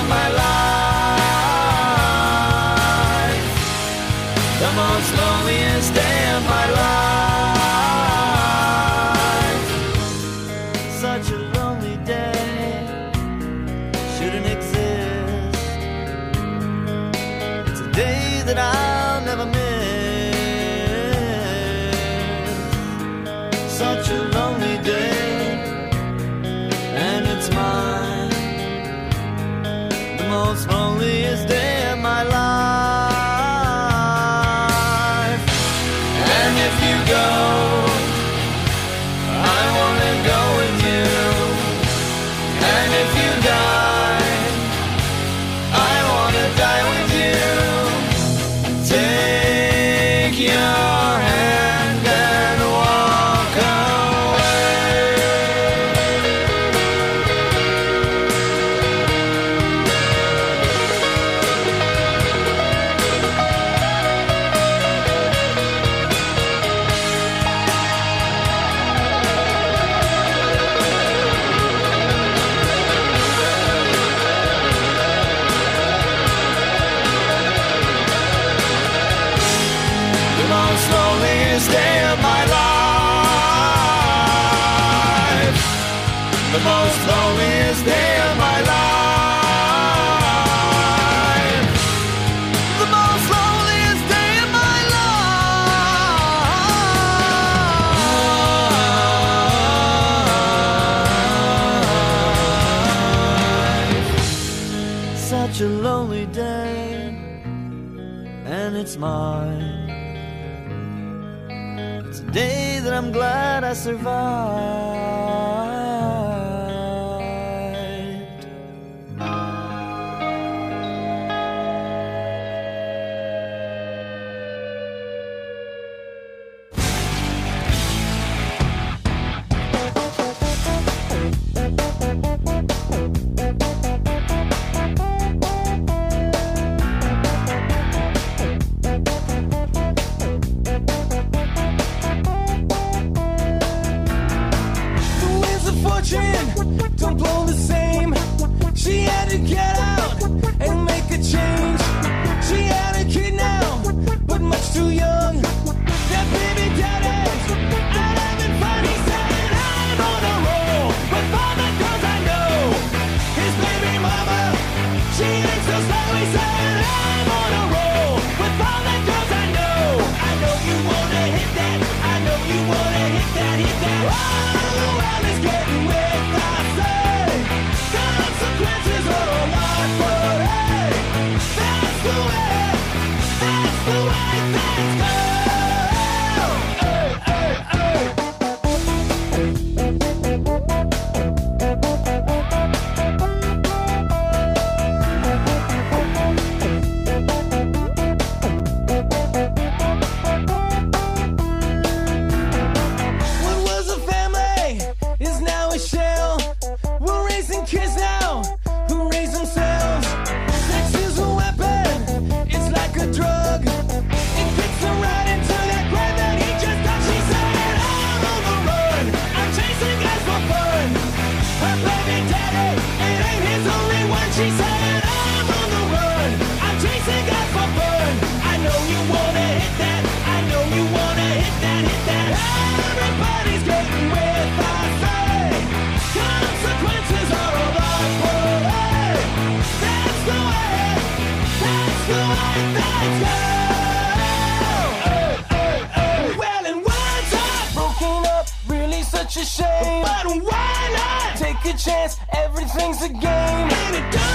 chance, 251.88 252.18
everything's 252.34 253.02
a 253.02 253.10
game. 253.10 254.27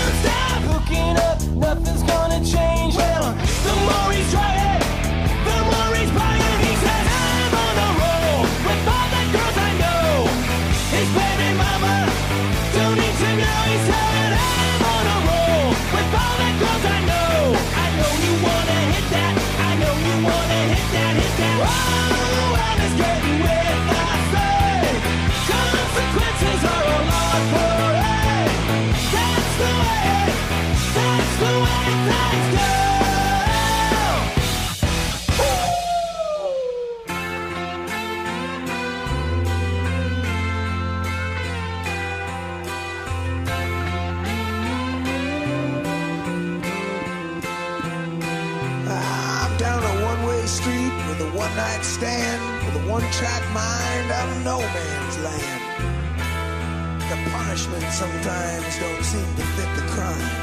freshmen 57.53 57.83
sometimes 57.93 58.79
don't 58.79 59.05
seem 59.05 59.29
to 59.37 59.43
fit 59.43 59.69
the 59.77 59.83
crime. 59.93 60.37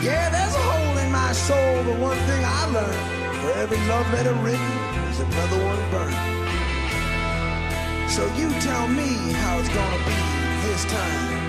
Yeah, 0.00 0.30
there's 0.30 0.54
a 0.54 0.62
hole 0.62 0.98
in 0.98 1.10
my 1.10 1.32
soul, 1.32 1.82
but 1.86 1.98
one 1.98 2.16
thing 2.28 2.44
I 2.44 2.66
learned, 2.66 3.40
for 3.40 3.50
every 3.58 3.78
love 3.88 4.06
letter 4.12 4.34
written 4.44 4.74
is 5.10 5.18
another 5.18 5.58
one 5.64 5.82
burned. 5.90 6.14
So 8.08 8.22
you 8.38 8.48
tell 8.60 8.86
me 8.86 9.10
how 9.42 9.58
it's 9.58 9.68
gonna 9.70 10.04
be 10.06 10.18
this 10.68 10.84
time. 10.84 11.39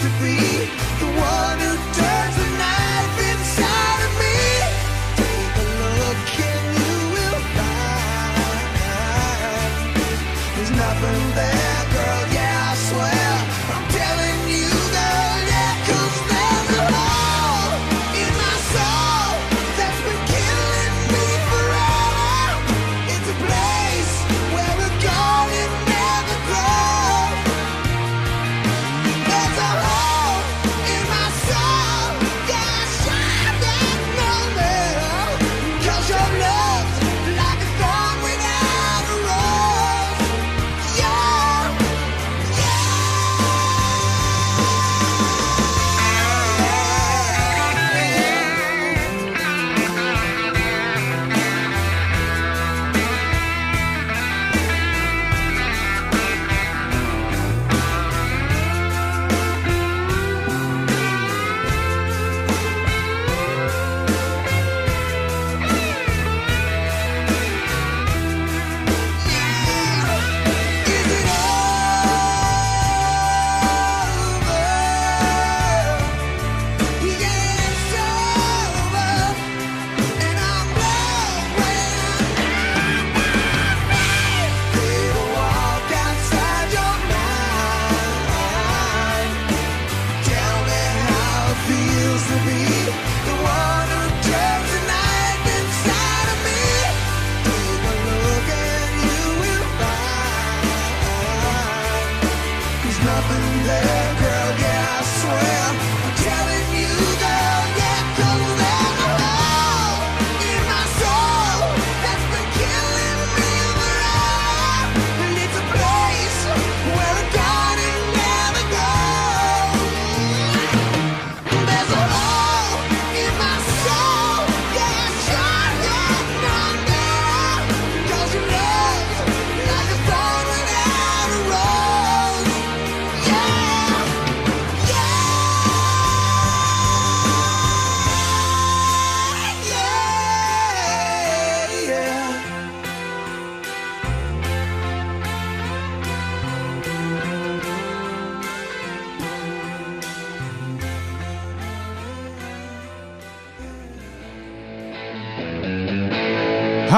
catastrophe. 0.00 0.49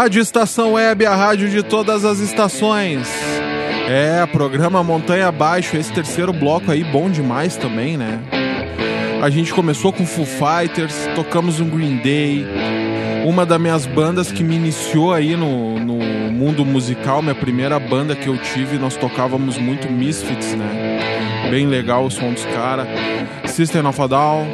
Rádio 0.02 0.20
Estação 0.20 0.72
Web, 0.72 1.06
a 1.06 1.14
rádio 1.14 1.48
de 1.48 1.62
todas 1.62 2.04
as 2.04 2.18
estações. 2.18 3.08
É, 3.88 4.26
programa 4.26 4.82
Montanha 4.82 5.28
Abaixo, 5.28 5.76
esse 5.76 5.92
terceiro 5.92 6.32
bloco 6.32 6.72
aí, 6.72 6.82
bom 6.82 7.08
demais 7.08 7.56
também, 7.56 7.96
né? 7.96 8.18
A 9.22 9.30
gente 9.30 9.54
começou 9.54 9.92
com 9.92 10.04
Foo 10.04 10.26
Fighters, 10.26 11.08
tocamos 11.14 11.60
um 11.60 11.70
Green 11.70 11.98
Day, 11.98 12.44
uma 13.24 13.46
das 13.46 13.60
minhas 13.60 13.86
bandas 13.86 14.32
que 14.32 14.42
me 14.42 14.56
iniciou 14.56 15.12
aí 15.12 15.36
no, 15.36 15.78
no 15.78 15.94
mundo 16.32 16.64
musical, 16.64 17.22
minha 17.22 17.36
primeira 17.36 17.78
banda 17.78 18.16
que 18.16 18.26
eu 18.26 18.36
tive, 18.36 18.78
nós 18.78 18.96
tocávamos 18.96 19.56
muito 19.56 19.88
Misfits, 19.88 20.56
né? 20.56 20.98
Bem 21.48 21.68
legal 21.68 22.06
o 22.06 22.10
som 22.10 22.32
dos 22.32 22.44
caras. 22.46 22.88
System 23.46 23.86
of 23.86 24.02
a 24.02 24.08
Down, 24.08 24.48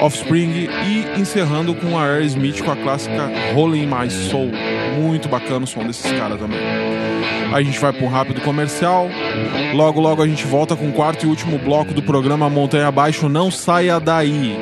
Offspring 0.00 0.68
e 0.86 0.99
encerrando 1.20 1.74
com 1.74 1.98
a 1.98 2.04
Aerosmith 2.04 2.62
com 2.62 2.70
a 2.70 2.76
clássica 2.76 3.30
Rolling 3.54 3.86
My 3.86 4.10
Soul. 4.10 4.50
Muito 4.98 5.28
bacana 5.28 5.64
o 5.64 5.66
som 5.66 5.86
desses 5.86 6.10
caras 6.12 6.38
também. 6.38 6.58
A 7.52 7.62
gente 7.62 7.78
vai 7.78 7.92
para 7.92 8.04
um 8.04 8.08
rápido 8.08 8.40
comercial. 8.40 9.08
Logo, 9.74 10.00
logo 10.00 10.22
a 10.22 10.26
gente 10.26 10.46
volta 10.46 10.74
com 10.76 10.88
o 10.88 10.92
quarto 10.92 11.24
e 11.24 11.28
último 11.28 11.58
bloco 11.58 11.92
do 11.92 12.02
programa 12.02 12.48
Montanha 12.48 12.88
Abaixo. 12.88 13.28
Não 13.28 13.50
saia 13.50 14.00
daí. 14.00 14.56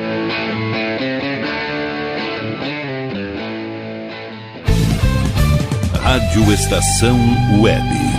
Rádio 6.01 6.51
Estação 6.51 7.19
Web. 7.61 8.18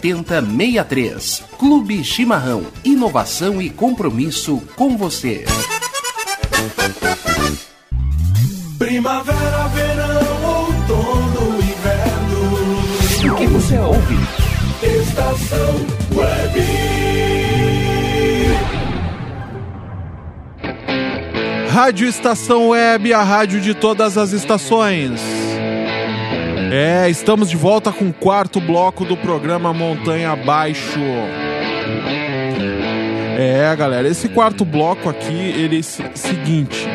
7063. 0.01 1.43
Clube 1.59 2.03
Chimarrão. 2.03 2.65
Inovação 2.83 3.61
e 3.61 3.69
compromisso 3.69 4.61
com 4.75 4.97
você. 4.97 5.45
Primavera, 8.79 9.67
verão, 9.67 10.43
outono, 10.43 11.59
inverno. 11.59 13.33
O 13.33 13.35
que 13.37 13.47
você 13.47 13.77
ouve? 13.77 14.15
Estação 14.81 15.75
Web. 16.15 17.01
Rádio 21.69 22.07
Estação 22.07 22.69
Web, 22.69 23.13
a 23.13 23.23
rádio 23.23 23.61
de 23.61 23.73
todas 23.73 24.17
as 24.17 24.33
estações. 24.33 25.21
É, 26.73 27.09
estamos 27.09 27.49
de 27.49 27.57
volta 27.57 27.91
com 27.91 28.07
o 28.07 28.13
quarto 28.13 28.61
bloco 28.61 29.03
do 29.03 29.17
programa 29.17 29.73
Montanha 29.73 30.31
Abaixo. 30.31 31.01
É, 33.37 33.75
galera, 33.75 34.07
esse 34.07 34.29
quarto 34.29 34.63
bloco 34.63 35.09
aqui, 35.09 35.33
ele 35.33 35.79
é 35.79 36.15
seguinte. 36.15 36.87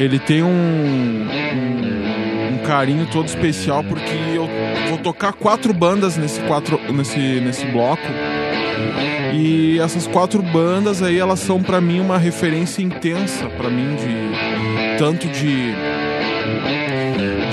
Ele 0.00 0.18
tem 0.18 0.42
um, 0.42 0.48
um, 0.48 2.54
um 2.54 2.58
carinho 2.66 3.06
todo 3.12 3.28
especial 3.28 3.84
porque 3.84 4.16
eu 4.34 4.48
vou 4.88 4.98
tocar 4.98 5.32
quatro 5.32 5.72
bandas 5.72 6.16
nesse, 6.16 6.40
quatro, 6.40 6.80
nesse, 6.92 7.20
nesse 7.20 7.64
bloco. 7.66 8.02
E 9.32 9.78
essas 9.78 10.08
quatro 10.08 10.42
bandas 10.42 11.00
aí, 11.00 11.16
elas 11.16 11.38
são 11.38 11.62
pra 11.62 11.80
mim 11.80 12.00
uma 12.00 12.18
referência 12.18 12.82
intensa 12.82 13.46
pra 13.56 13.70
mim 13.70 13.94
de 13.94 14.98
tanto 14.98 15.28
de 15.28 15.72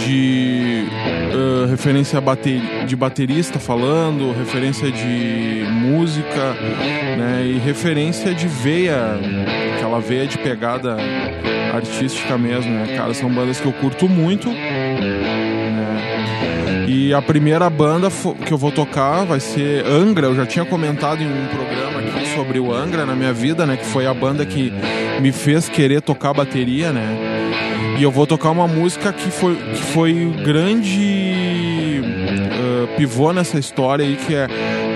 de 0.05 0.85
uh, 1.33 1.69
referência 1.69 2.21
de 2.85 2.95
baterista 2.95 3.59
falando, 3.59 4.31
referência 4.37 4.91
de 4.91 5.65
música, 5.71 6.53
né, 7.17 7.45
e 7.45 7.57
referência 7.59 8.33
de 8.33 8.47
veia, 8.47 9.19
aquela 9.75 9.99
veia 9.99 10.27
de 10.27 10.37
pegada 10.37 10.97
artística 11.73 12.37
mesmo, 12.37 12.71
né, 12.71 12.95
cara, 12.95 13.13
são 13.13 13.29
bandas 13.29 13.59
que 13.59 13.65
eu 13.65 13.73
curto 13.73 14.07
muito, 14.07 14.49
e 17.03 17.13
a 17.13 17.21
primeira 17.21 17.69
banda 17.69 18.07
que 18.45 18.53
eu 18.53 18.57
vou 18.57 18.71
tocar 18.71 19.25
vai 19.25 19.41
ser 19.41 19.85
Angra, 19.85 20.27
eu 20.27 20.35
já 20.35 20.45
tinha 20.45 20.63
comentado 20.63 21.21
em 21.21 21.27
um 21.27 21.47
programa 21.47 21.99
aqui 21.99 22.33
sobre 22.33 22.59
o 22.59 22.73
Angra 22.73 23.05
na 23.05 23.13
minha 23.13 23.33
vida, 23.33 23.65
né, 23.65 23.75
que 23.75 23.85
foi 23.85 24.07
a 24.07 24.13
banda 24.13 24.45
que 24.45 24.71
me 25.19 25.33
fez 25.33 25.67
querer 25.67 26.01
tocar 26.01 26.33
bateria, 26.33 26.93
né, 26.93 27.97
e 27.99 28.03
eu 28.03 28.09
vou 28.09 28.25
tocar 28.25 28.51
uma 28.51 28.69
música 28.69 29.11
que 29.11 29.29
foi, 29.29 29.55
que 29.55 29.81
foi 29.81 30.33
grande 30.45 32.01
ah, 32.53 32.95
pivô 32.95 33.33
nessa 33.33 33.59
história 33.59 34.05
aí, 34.05 34.15
que 34.15 34.33
é 34.33 34.47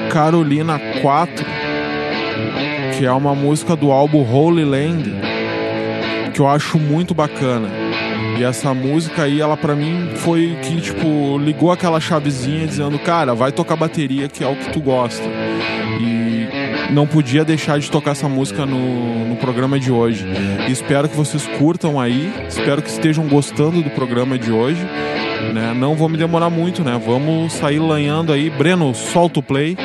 Carolina 0.10 0.80
4, 1.02 1.46
que 2.98 3.06
é 3.06 3.12
uma 3.12 3.36
música 3.36 3.76
do 3.76 3.92
álbum 3.92 4.24
Holy 4.24 4.64
Land, 4.64 5.14
que 6.34 6.40
eu 6.40 6.48
acho 6.48 6.80
muito 6.80 7.14
bacana. 7.14 7.87
E 8.38 8.44
essa 8.44 8.72
música 8.72 9.24
aí, 9.24 9.42
ela 9.42 9.58
pra 9.58 9.76
mim 9.76 10.12
foi 10.18 10.58
que, 10.62 10.80
tipo, 10.80 11.40
ligou 11.40 11.72
aquela 11.72 12.00
chavezinha 12.00 12.68
dizendo, 12.68 13.00
cara, 13.00 13.34
vai 13.34 13.52
tocar 13.52 13.76
bateria 13.76 14.28
que 14.28 14.44
é 14.44 14.48
o 14.48 14.56
que 14.56 14.70
tu 14.70 14.80
gosta. 14.80 15.24
E 16.00 16.28
não 16.94 17.08
podia 17.08 17.44
deixar 17.44 17.80
de 17.80 17.90
tocar 17.90 18.12
essa 18.12 18.30
música 18.30 18.64
no, 18.64 19.26
no 19.26 19.36
programa 19.38 19.80
de 19.80 19.92
hoje. 19.92 20.26
E 20.68 20.72
espero 20.72 21.10
que 21.10 21.16
vocês 21.16 21.48
curtam 21.58 22.00
aí, 22.00 22.32
espero 22.48 22.82
que 22.82 22.90
estejam 22.90 23.28
gostando 23.28 23.82
do 23.82 23.90
programa 23.90 24.38
de 24.38 24.52
hoje. 24.52 24.86
Né? 25.54 25.74
Não 25.76 25.96
vou 25.96 26.08
me 26.08 26.18
demorar 26.18 26.52
muito, 26.52 26.84
né? 26.84 27.00
Vamos 27.04 27.54
sair 27.54 27.80
lanhando 27.80 28.32
aí. 28.32 28.52
Breno, 28.52 28.94
solta 28.94 29.40
o 29.40 29.44
play. 29.44 29.76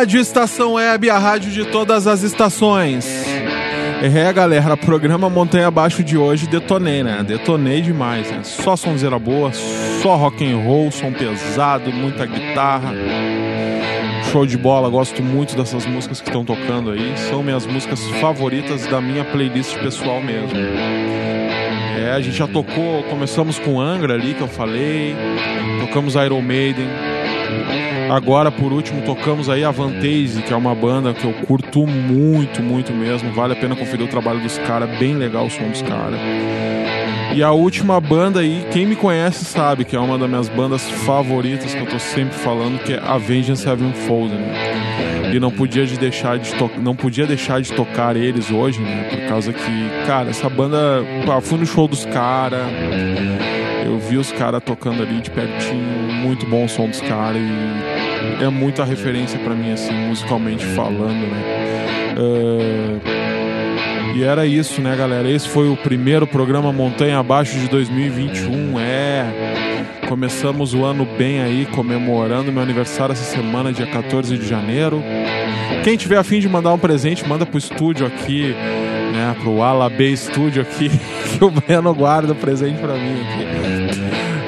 Rádio 0.00 0.18
Estação 0.18 0.72
Web, 0.72 1.10
a 1.10 1.18
rádio 1.18 1.50
de 1.50 1.66
todas 1.66 2.06
as 2.06 2.22
estações. 2.22 3.06
É, 4.02 4.32
galera, 4.32 4.74
programa 4.74 5.28
Montanha 5.28 5.66
Abaixo 5.66 6.02
de 6.02 6.16
hoje 6.16 6.46
detonei, 6.46 7.02
né? 7.02 7.22
Detonei 7.22 7.82
demais, 7.82 8.30
né? 8.30 8.40
Só 8.42 8.76
sonzeira 8.76 9.18
boa, 9.18 9.52
só 10.02 10.16
rock 10.16 10.42
and 10.50 10.56
roll, 10.56 10.90
som 10.90 11.12
pesado, 11.12 11.92
muita 11.92 12.24
guitarra. 12.24 12.94
Show 14.32 14.46
de 14.46 14.56
bola, 14.56 14.88
gosto 14.88 15.22
muito 15.22 15.54
dessas 15.54 15.84
músicas 15.84 16.18
que 16.22 16.30
estão 16.30 16.46
tocando 16.46 16.92
aí. 16.92 17.12
São 17.28 17.42
minhas 17.42 17.66
músicas 17.66 18.02
favoritas 18.22 18.86
da 18.86 19.02
minha 19.02 19.22
playlist 19.22 19.76
pessoal 19.80 20.22
mesmo. 20.22 20.58
É, 21.98 22.12
a 22.12 22.20
gente 22.22 22.38
já 22.38 22.46
tocou, 22.48 23.02
começamos 23.02 23.58
com 23.58 23.78
Angra 23.78 24.14
ali 24.14 24.32
que 24.32 24.40
eu 24.40 24.48
falei, 24.48 25.14
tocamos 25.78 26.14
Iron 26.14 26.40
Maiden. 26.40 26.88
Agora, 28.10 28.50
por 28.50 28.72
último, 28.72 29.02
tocamos 29.02 29.48
aí 29.48 29.62
a 29.64 29.70
Vantage, 29.70 30.42
que 30.42 30.52
é 30.52 30.56
uma 30.56 30.74
banda 30.74 31.14
que 31.14 31.24
eu 31.24 31.32
curto 31.46 31.86
muito, 31.86 32.60
muito 32.60 32.92
mesmo. 32.92 33.32
Vale 33.32 33.52
a 33.52 33.56
pena 33.56 33.76
conferir 33.76 34.04
o 34.04 34.08
trabalho 34.08 34.40
dos 34.40 34.58
caras, 34.58 34.90
bem 34.98 35.14
legal 35.14 35.46
o 35.46 35.50
som 35.50 35.68
dos 35.68 35.82
caras. 35.82 36.18
E 37.32 37.44
a 37.44 37.52
última 37.52 38.00
banda 38.00 38.40
aí, 38.40 38.66
quem 38.72 38.84
me 38.84 38.96
conhece 38.96 39.44
sabe 39.44 39.84
que 39.84 39.94
é 39.94 40.00
uma 40.00 40.18
das 40.18 40.28
minhas 40.28 40.48
bandas 40.48 40.90
favoritas 40.90 41.72
que 41.72 41.80
eu 41.80 41.86
tô 41.86 41.98
sempre 42.00 42.34
falando, 42.34 42.82
que 42.82 42.92
é 42.92 42.98
Avenged 42.98 43.56
Sevenfold, 43.56 44.34
né? 44.34 45.32
E 45.32 45.38
não 45.38 45.52
podia 45.52 45.86
de 45.86 45.96
deixar 45.96 46.36
de 46.38 46.52
não 46.80 46.96
podia 46.96 47.24
deixar 47.24 47.60
de 47.60 47.72
tocar 47.72 48.16
eles 48.16 48.50
hoje, 48.50 48.80
né? 48.80 49.08
Por 49.10 49.28
causa 49.28 49.52
que, 49.52 49.90
cara, 50.04 50.30
essa 50.30 50.48
banda, 50.48 51.04
pá, 51.24 51.40
fui 51.40 51.56
no 51.58 51.66
show 51.66 51.86
dos 51.86 52.04
caras, 52.06 52.66
eu 53.90 53.98
vi 53.98 54.16
os 54.16 54.30
caras 54.30 54.62
tocando 54.62 55.02
ali 55.02 55.20
de 55.20 55.30
pertinho, 55.30 56.12
muito 56.22 56.46
bom 56.46 56.64
o 56.64 56.68
som 56.68 56.88
dos 56.88 57.00
caras 57.00 57.40
e 57.40 58.44
é 58.44 58.48
muita 58.48 58.84
referência 58.84 59.38
pra 59.40 59.54
mim 59.54 59.72
assim, 59.72 59.92
musicalmente 59.92 60.64
falando, 60.64 61.26
né? 61.26 61.42
Ah, 62.16 63.20
e 64.14 64.22
era 64.22 64.46
isso, 64.46 64.80
né, 64.80 64.94
galera? 64.96 65.28
Esse 65.28 65.48
foi 65.48 65.68
o 65.68 65.76
primeiro 65.76 66.26
programa 66.26 66.72
Montanha 66.72 67.18
Abaixo 67.18 67.58
de 67.58 67.68
2021. 67.68 68.78
É. 68.78 69.24
Começamos 70.08 70.74
o 70.74 70.84
ano 70.84 71.06
bem 71.16 71.40
aí, 71.40 71.66
comemorando 71.66 72.50
meu 72.52 72.62
aniversário 72.62 73.12
essa 73.12 73.24
semana, 73.24 73.72
dia 73.72 73.86
14 73.86 74.36
de 74.36 74.46
janeiro. 74.46 75.02
Quem 75.84 75.96
tiver 75.96 76.18
afim 76.18 76.40
de 76.40 76.48
mandar 76.48 76.72
um 76.72 76.78
presente, 76.78 77.26
manda 77.26 77.46
pro 77.46 77.58
estúdio 77.58 78.06
aqui, 78.06 78.54
né? 79.12 79.36
Pro 79.42 79.62
Ala 79.62 79.88
B 79.88 80.10
Estúdio 80.10 80.62
aqui, 80.62 80.90
que 81.38 81.44
o 81.44 81.50
Breno 81.50 81.94
guarda 81.94 82.32
o 82.32 82.36
presente 82.36 82.80
pra 82.80 82.94
mim 82.94 83.20
aqui. 83.20 84.00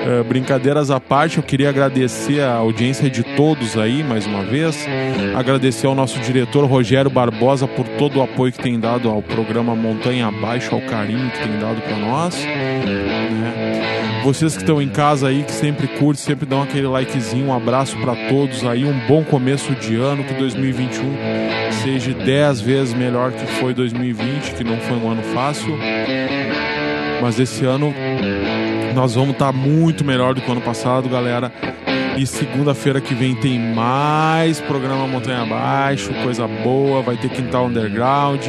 É, 0.05 0.21
brincadeiras 0.25 0.91
à 0.91 0.99
parte, 0.99 1.39
eu 1.39 1.45
queria 1.45 1.69
agradecer 1.69 2.41
a 2.41 2.55
audiência 2.55 3.09
de 3.09 3.23
todos 3.23 3.79
aí, 3.79 4.03
mais 4.03 4.27
uma 4.27 4.43
vez. 4.43 4.85
Agradecer 5.37 5.87
ao 5.87 5.95
nosso 5.95 6.19
diretor 6.19 6.65
Rogério 6.65 7.09
Barbosa 7.09 7.69
por 7.69 7.87
todo 7.87 8.19
o 8.19 8.23
apoio 8.23 8.51
que 8.51 8.59
tem 8.59 8.81
dado 8.81 9.09
ao 9.09 9.23
programa 9.23 9.77
Montanha 9.77 10.27
Abaixo, 10.27 10.75
ao 10.75 10.81
carinho 10.83 11.31
que 11.31 11.39
tem 11.39 11.57
dado 11.59 11.81
para 11.83 11.97
nós. 11.99 12.35
né? 12.37 13.62
Vocês 14.25 14.55
que 14.55 14.61
estão 14.61 14.81
em 14.81 14.89
casa 14.89 15.29
aí, 15.29 15.43
que 15.43 15.51
sempre 15.51 15.89
curtem, 15.89 16.25
sempre 16.25 16.47
dão 16.47 16.63
aquele 16.63 16.87
likezinho, 16.87 17.47
um 17.47 17.55
abraço 17.55 17.97
para 17.99 18.15
todos 18.29 18.65
aí, 18.65 18.85
um 18.85 19.07
bom 19.09 19.25
começo 19.25 19.75
de 19.75 19.97
ano, 19.97 20.23
que 20.23 20.33
2021 20.35 21.73
seja 21.83 22.15
10 22.15 22.61
vezes 22.61 22.95
melhor 22.95 23.33
que 23.33 23.45
foi 23.59 23.75
2020, 23.75 24.55
que 24.55 24.63
não 24.63 24.77
foi 24.79 24.97
um 24.97 25.11
ano 25.11 25.23
fácil. 25.35 25.77
Mas 27.21 27.41
esse 27.41 27.65
ano 27.65 27.93
nós 28.95 29.15
vamos 29.15 29.33
estar 29.33 29.53
muito 29.53 30.05
melhor 30.05 30.35
do 30.35 30.41
que 30.41 30.49
o 30.49 30.53
ano 30.53 30.61
passado, 30.61 31.09
galera. 31.09 31.53
E 32.17 32.25
segunda-feira 32.25 33.01
que 33.01 33.15
vem 33.15 33.35
tem 33.35 33.59
mais 33.59 34.61
programa 34.61 35.07
Montanha 35.09 35.43
Abaixo, 35.43 36.13
coisa 36.23 36.47
boa, 36.47 37.03
vai 37.03 37.17
ter 37.17 37.29
Quintal 37.29 37.67
Underground. 37.67 38.47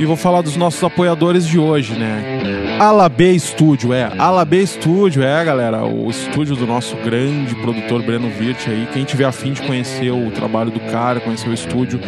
E 0.00 0.04
vou 0.04 0.16
falar 0.16 0.42
dos 0.42 0.56
nossos 0.56 0.82
apoiadores 0.84 1.46
de 1.46 1.58
hoje, 1.58 1.94
né? 1.94 2.57
Alabê 2.78 3.36
Studio, 3.36 3.92
é. 3.92 4.08
Alabê 4.16 4.64
Studio, 4.64 5.20
é, 5.22 5.44
galera. 5.44 5.84
O 5.84 6.08
estúdio 6.08 6.54
do 6.54 6.64
nosso 6.64 6.94
grande 6.98 7.52
produtor 7.56 8.02
Breno 8.02 8.30
Virt 8.30 8.68
aí. 8.68 8.88
Quem 8.92 9.04
tiver 9.04 9.24
afim 9.24 9.52
de 9.52 9.62
conhecer 9.62 10.12
o 10.12 10.30
trabalho 10.30 10.70
do 10.70 10.78
cara, 10.78 11.18
conhecer 11.18 11.48
o 11.48 11.52
estúdio, 11.52 11.98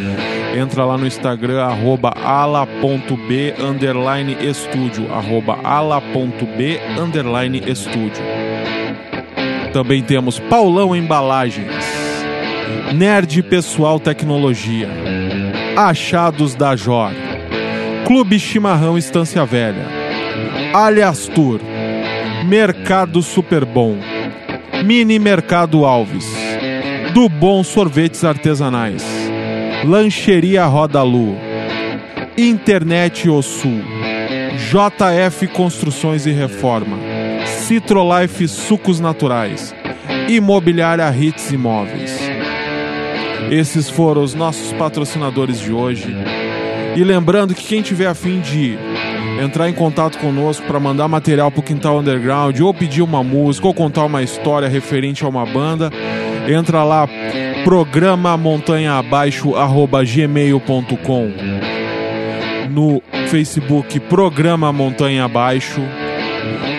entra 0.56 0.84
lá 0.84 0.96
no 0.96 1.08
Instagram, 1.08 1.60
arroba 1.60 2.12
ala.b 2.22 3.54
underline 3.58 4.36
estúdio. 4.40 5.12
Arroba 5.12 5.58
ala.b 5.64 6.80
underline 6.96 7.62
estúdio. 7.66 8.22
Também 9.72 10.02
temos 10.02 10.38
Paulão 10.38 10.94
Embalagens, 10.94 11.72
Nerd 12.94 13.42
Pessoal 13.42 13.98
Tecnologia, 13.98 14.88
Achados 15.76 16.54
da 16.54 16.76
Jor, 16.76 17.10
Clube 18.04 18.38
Chimarrão 18.38 18.98
Estância 18.98 19.44
Velha, 19.44 19.99
Alias 20.72 21.26
Tour, 21.26 21.60
Mercado 22.46 23.22
Super 23.22 23.64
Bom, 23.64 23.96
Mini 24.84 25.18
Mercado 25.18 25.84
Alves, 25.84 26.24
Do 27.12 27.28
Bom 27.28 27.64
Sorvetes 27.64 28.24
Artesanais, 28.24 29.04
Lancheria 29.84 30.64
Roda 30.66 31.02
Lu, 31.02 31.36
Internet 32.38 33.28
O 33.28 33.42
Sul, 33.42 33.82
JF 34.70 35.48
Construções 35.48 36.24
e 36.24 36.30
Reforma, 36.30 36.98
Citrolife 37.46 38.46
Sucos 38.46 39.00
Naturais, 39.00 39.74
Imobiliária 40.28 41.12
Hits 41.12 41.50
Imóveis. 41.50 42.16
Esses 43.50 43.90
foram 43.90 44.22
os 44.22 44.34
nossos 44.34 44.72
patrocinadores 44.74 45.58
de 45.58 45.72
hoje. 45.72 46.14
E 46.94 47.02
lembrando 47.02 47.54
que 47.56 47.64
quem 47.64 47.82
tiver 47.82 48.06
afim 48.06 48.38
de 48.40 48.78
entrar 49.42 49.68
em 49.68 49.72
contato 49.72 50.18
conosco 50.18 50.66
para 50.66 50.78
mandar 50.78 51.08
material 51.08 51.50
pro 51.50 51.62
Quintal 51.62 51.98
Underground, 51.98 52.58
ou 52.60 52.74
pedir 52.74 53.02
uma 53.02 53.22
música, 53.22 53.66
ou 53.66 53.74
contar 53.74 54.04
uma 54.04 54.22
história 54.22 54.68
referente 54.68 55.24
a 55.24 55.28
uma 55.28 55.46
banda, 55.46 55.90
entra 56.48 56.84
lá, 56.84 57.08
programa 57.64 58.36
montanha 58.36 58.94
abaixo 58.94 59.54
arroba 59.54 60.04
gmail.com 60.04 61.30
no 62.70 63.02
Facebook 63.26 63.98
Programa 64.00 64.72
Montanha 64.72 65.24
Abaixo. 65.24 65.80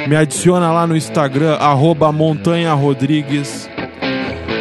Me 0.07 0.15
adiciona 0.15 0.71
lá 0.71 0.87
no 0.87 0.95
Instagram, 0.95 1.55
arroba 1.55 2.11
Montanha 2.11 2.73
Rodrigues. 2.73 3.69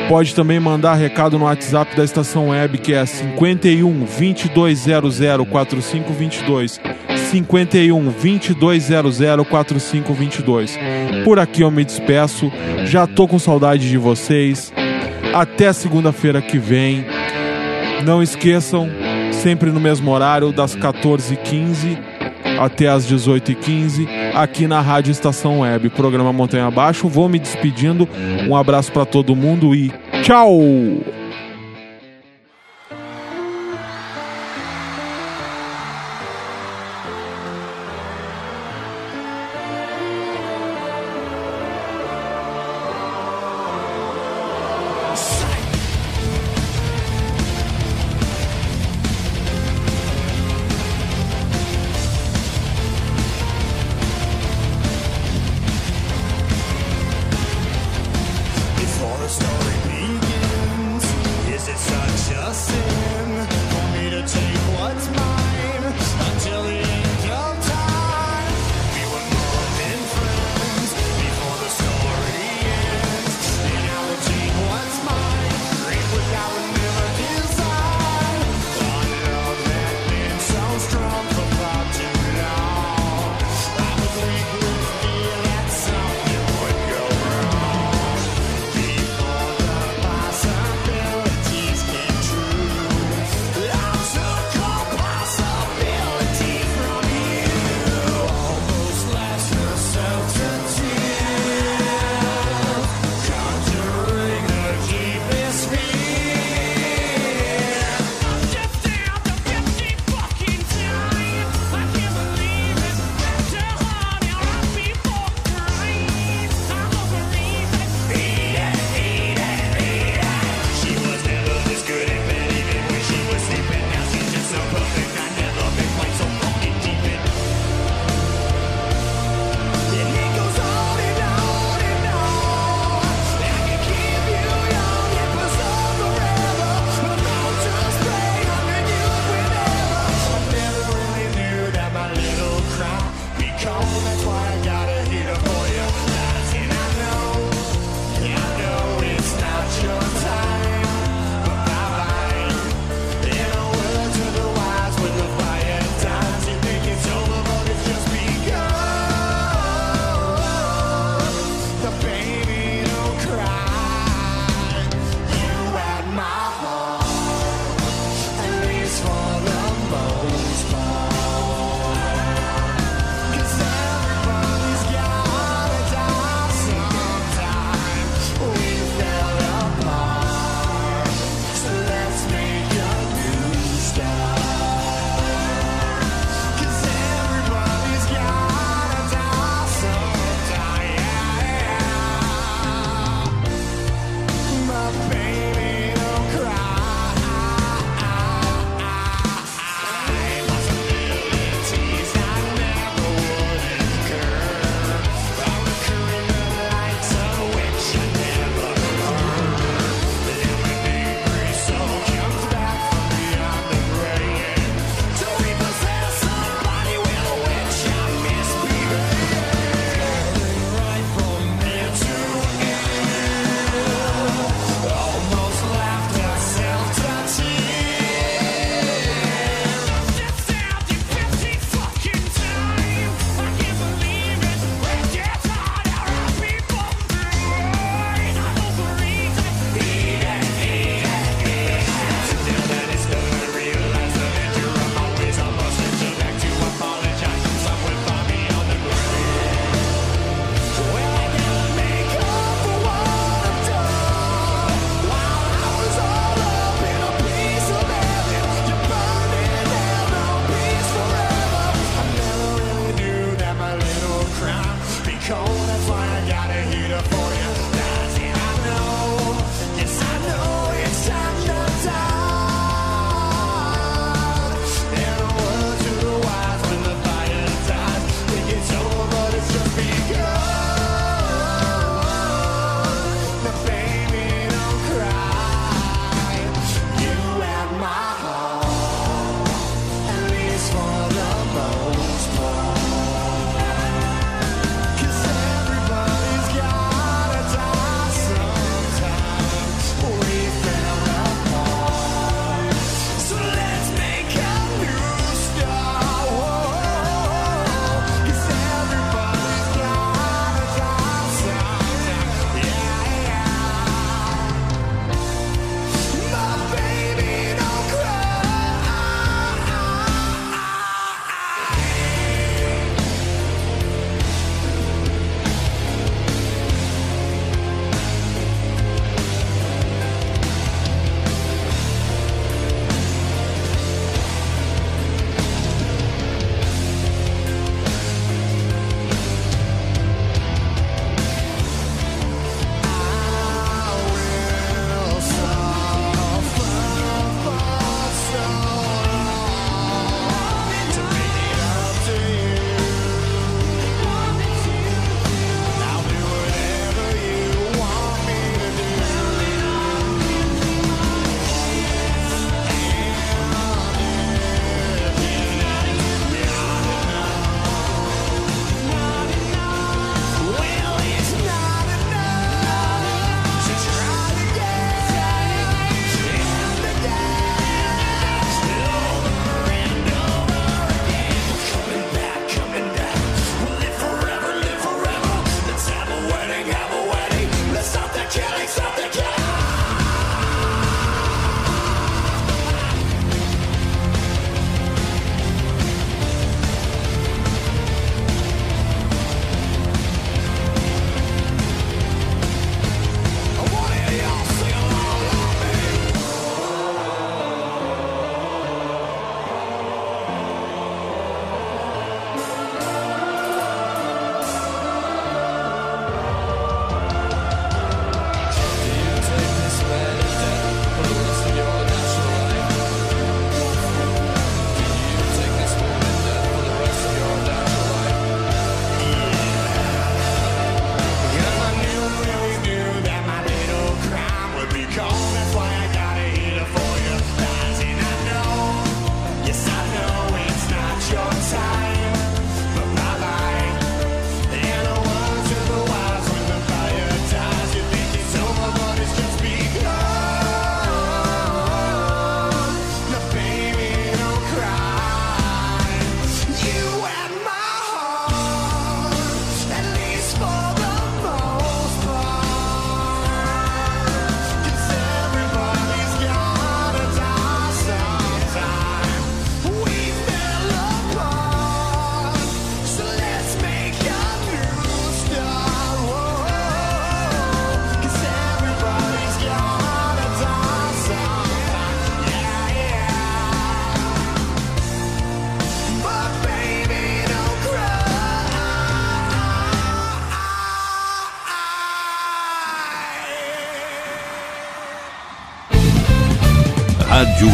Pode 0.09 0.35
também 0.35 0.59
mandar 0.59 0.95
recado 0.95 1.39
no 1.39 1.45
WhatsApp 1.45 1.97
da 1.97 2.05
estação 2.05 2.49
web, 2.49 2.79
que 2.79 2.93
é 2.93 3.07
51 3.07 4.05
2200 4.05 5.49
4522. 5.49 6.81
51 7.31 8.13
2200 8.59 9.49
4522. 9.49 10.79
Por 11.25 11.39
aqui 11.39 11.63
eu 11.63 11.71
me 11.71 11.85
despeço. 11.85 12.51
Já 12.85 13.07
tô 13.07 13.29
com 13.29 13.39
saudade 13.39 13.89
de 13.89 13.97
vocês. 13.97 14.73
Até 15.33 15.73
segunda-feira 15.73 16.43
que 16.43 16.59
vem. 16.59 17.05
Não 18.05 18.23
esqueçam, 18.23 18.89
sempre 19.31 19.71
no 19.71 19.79
mesmo 19.79 20.11
horário, 20.11 20.51
das 20.51 20.75
14h15 20.75 21.99
até 22.59 22.89
as 22.89 23.11
18h15, 23.11 24.07
aqui 24.35 24.67
na 24.67 24.83
Rádio 24.83 25.11
Estação 25.11 25.61
Web, 25.61 25.89
programa 25.91 26.31
Montanha 26.31 26.67
Abaixo. 26.67 27.09
Vou 27.09 27.27
me 27.27 27.39
despedindo. 27.39 28.07
Um 28.47 28.55
abraço 28.55 28.93
para 28.93 29.07
todo 29.07 29.35
mundo 29.35 29.75
e 29.75 29.91
tchau! 30.23 30.61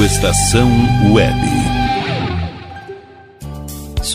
Estação 0.05 0.71
Web. 1.13 1.66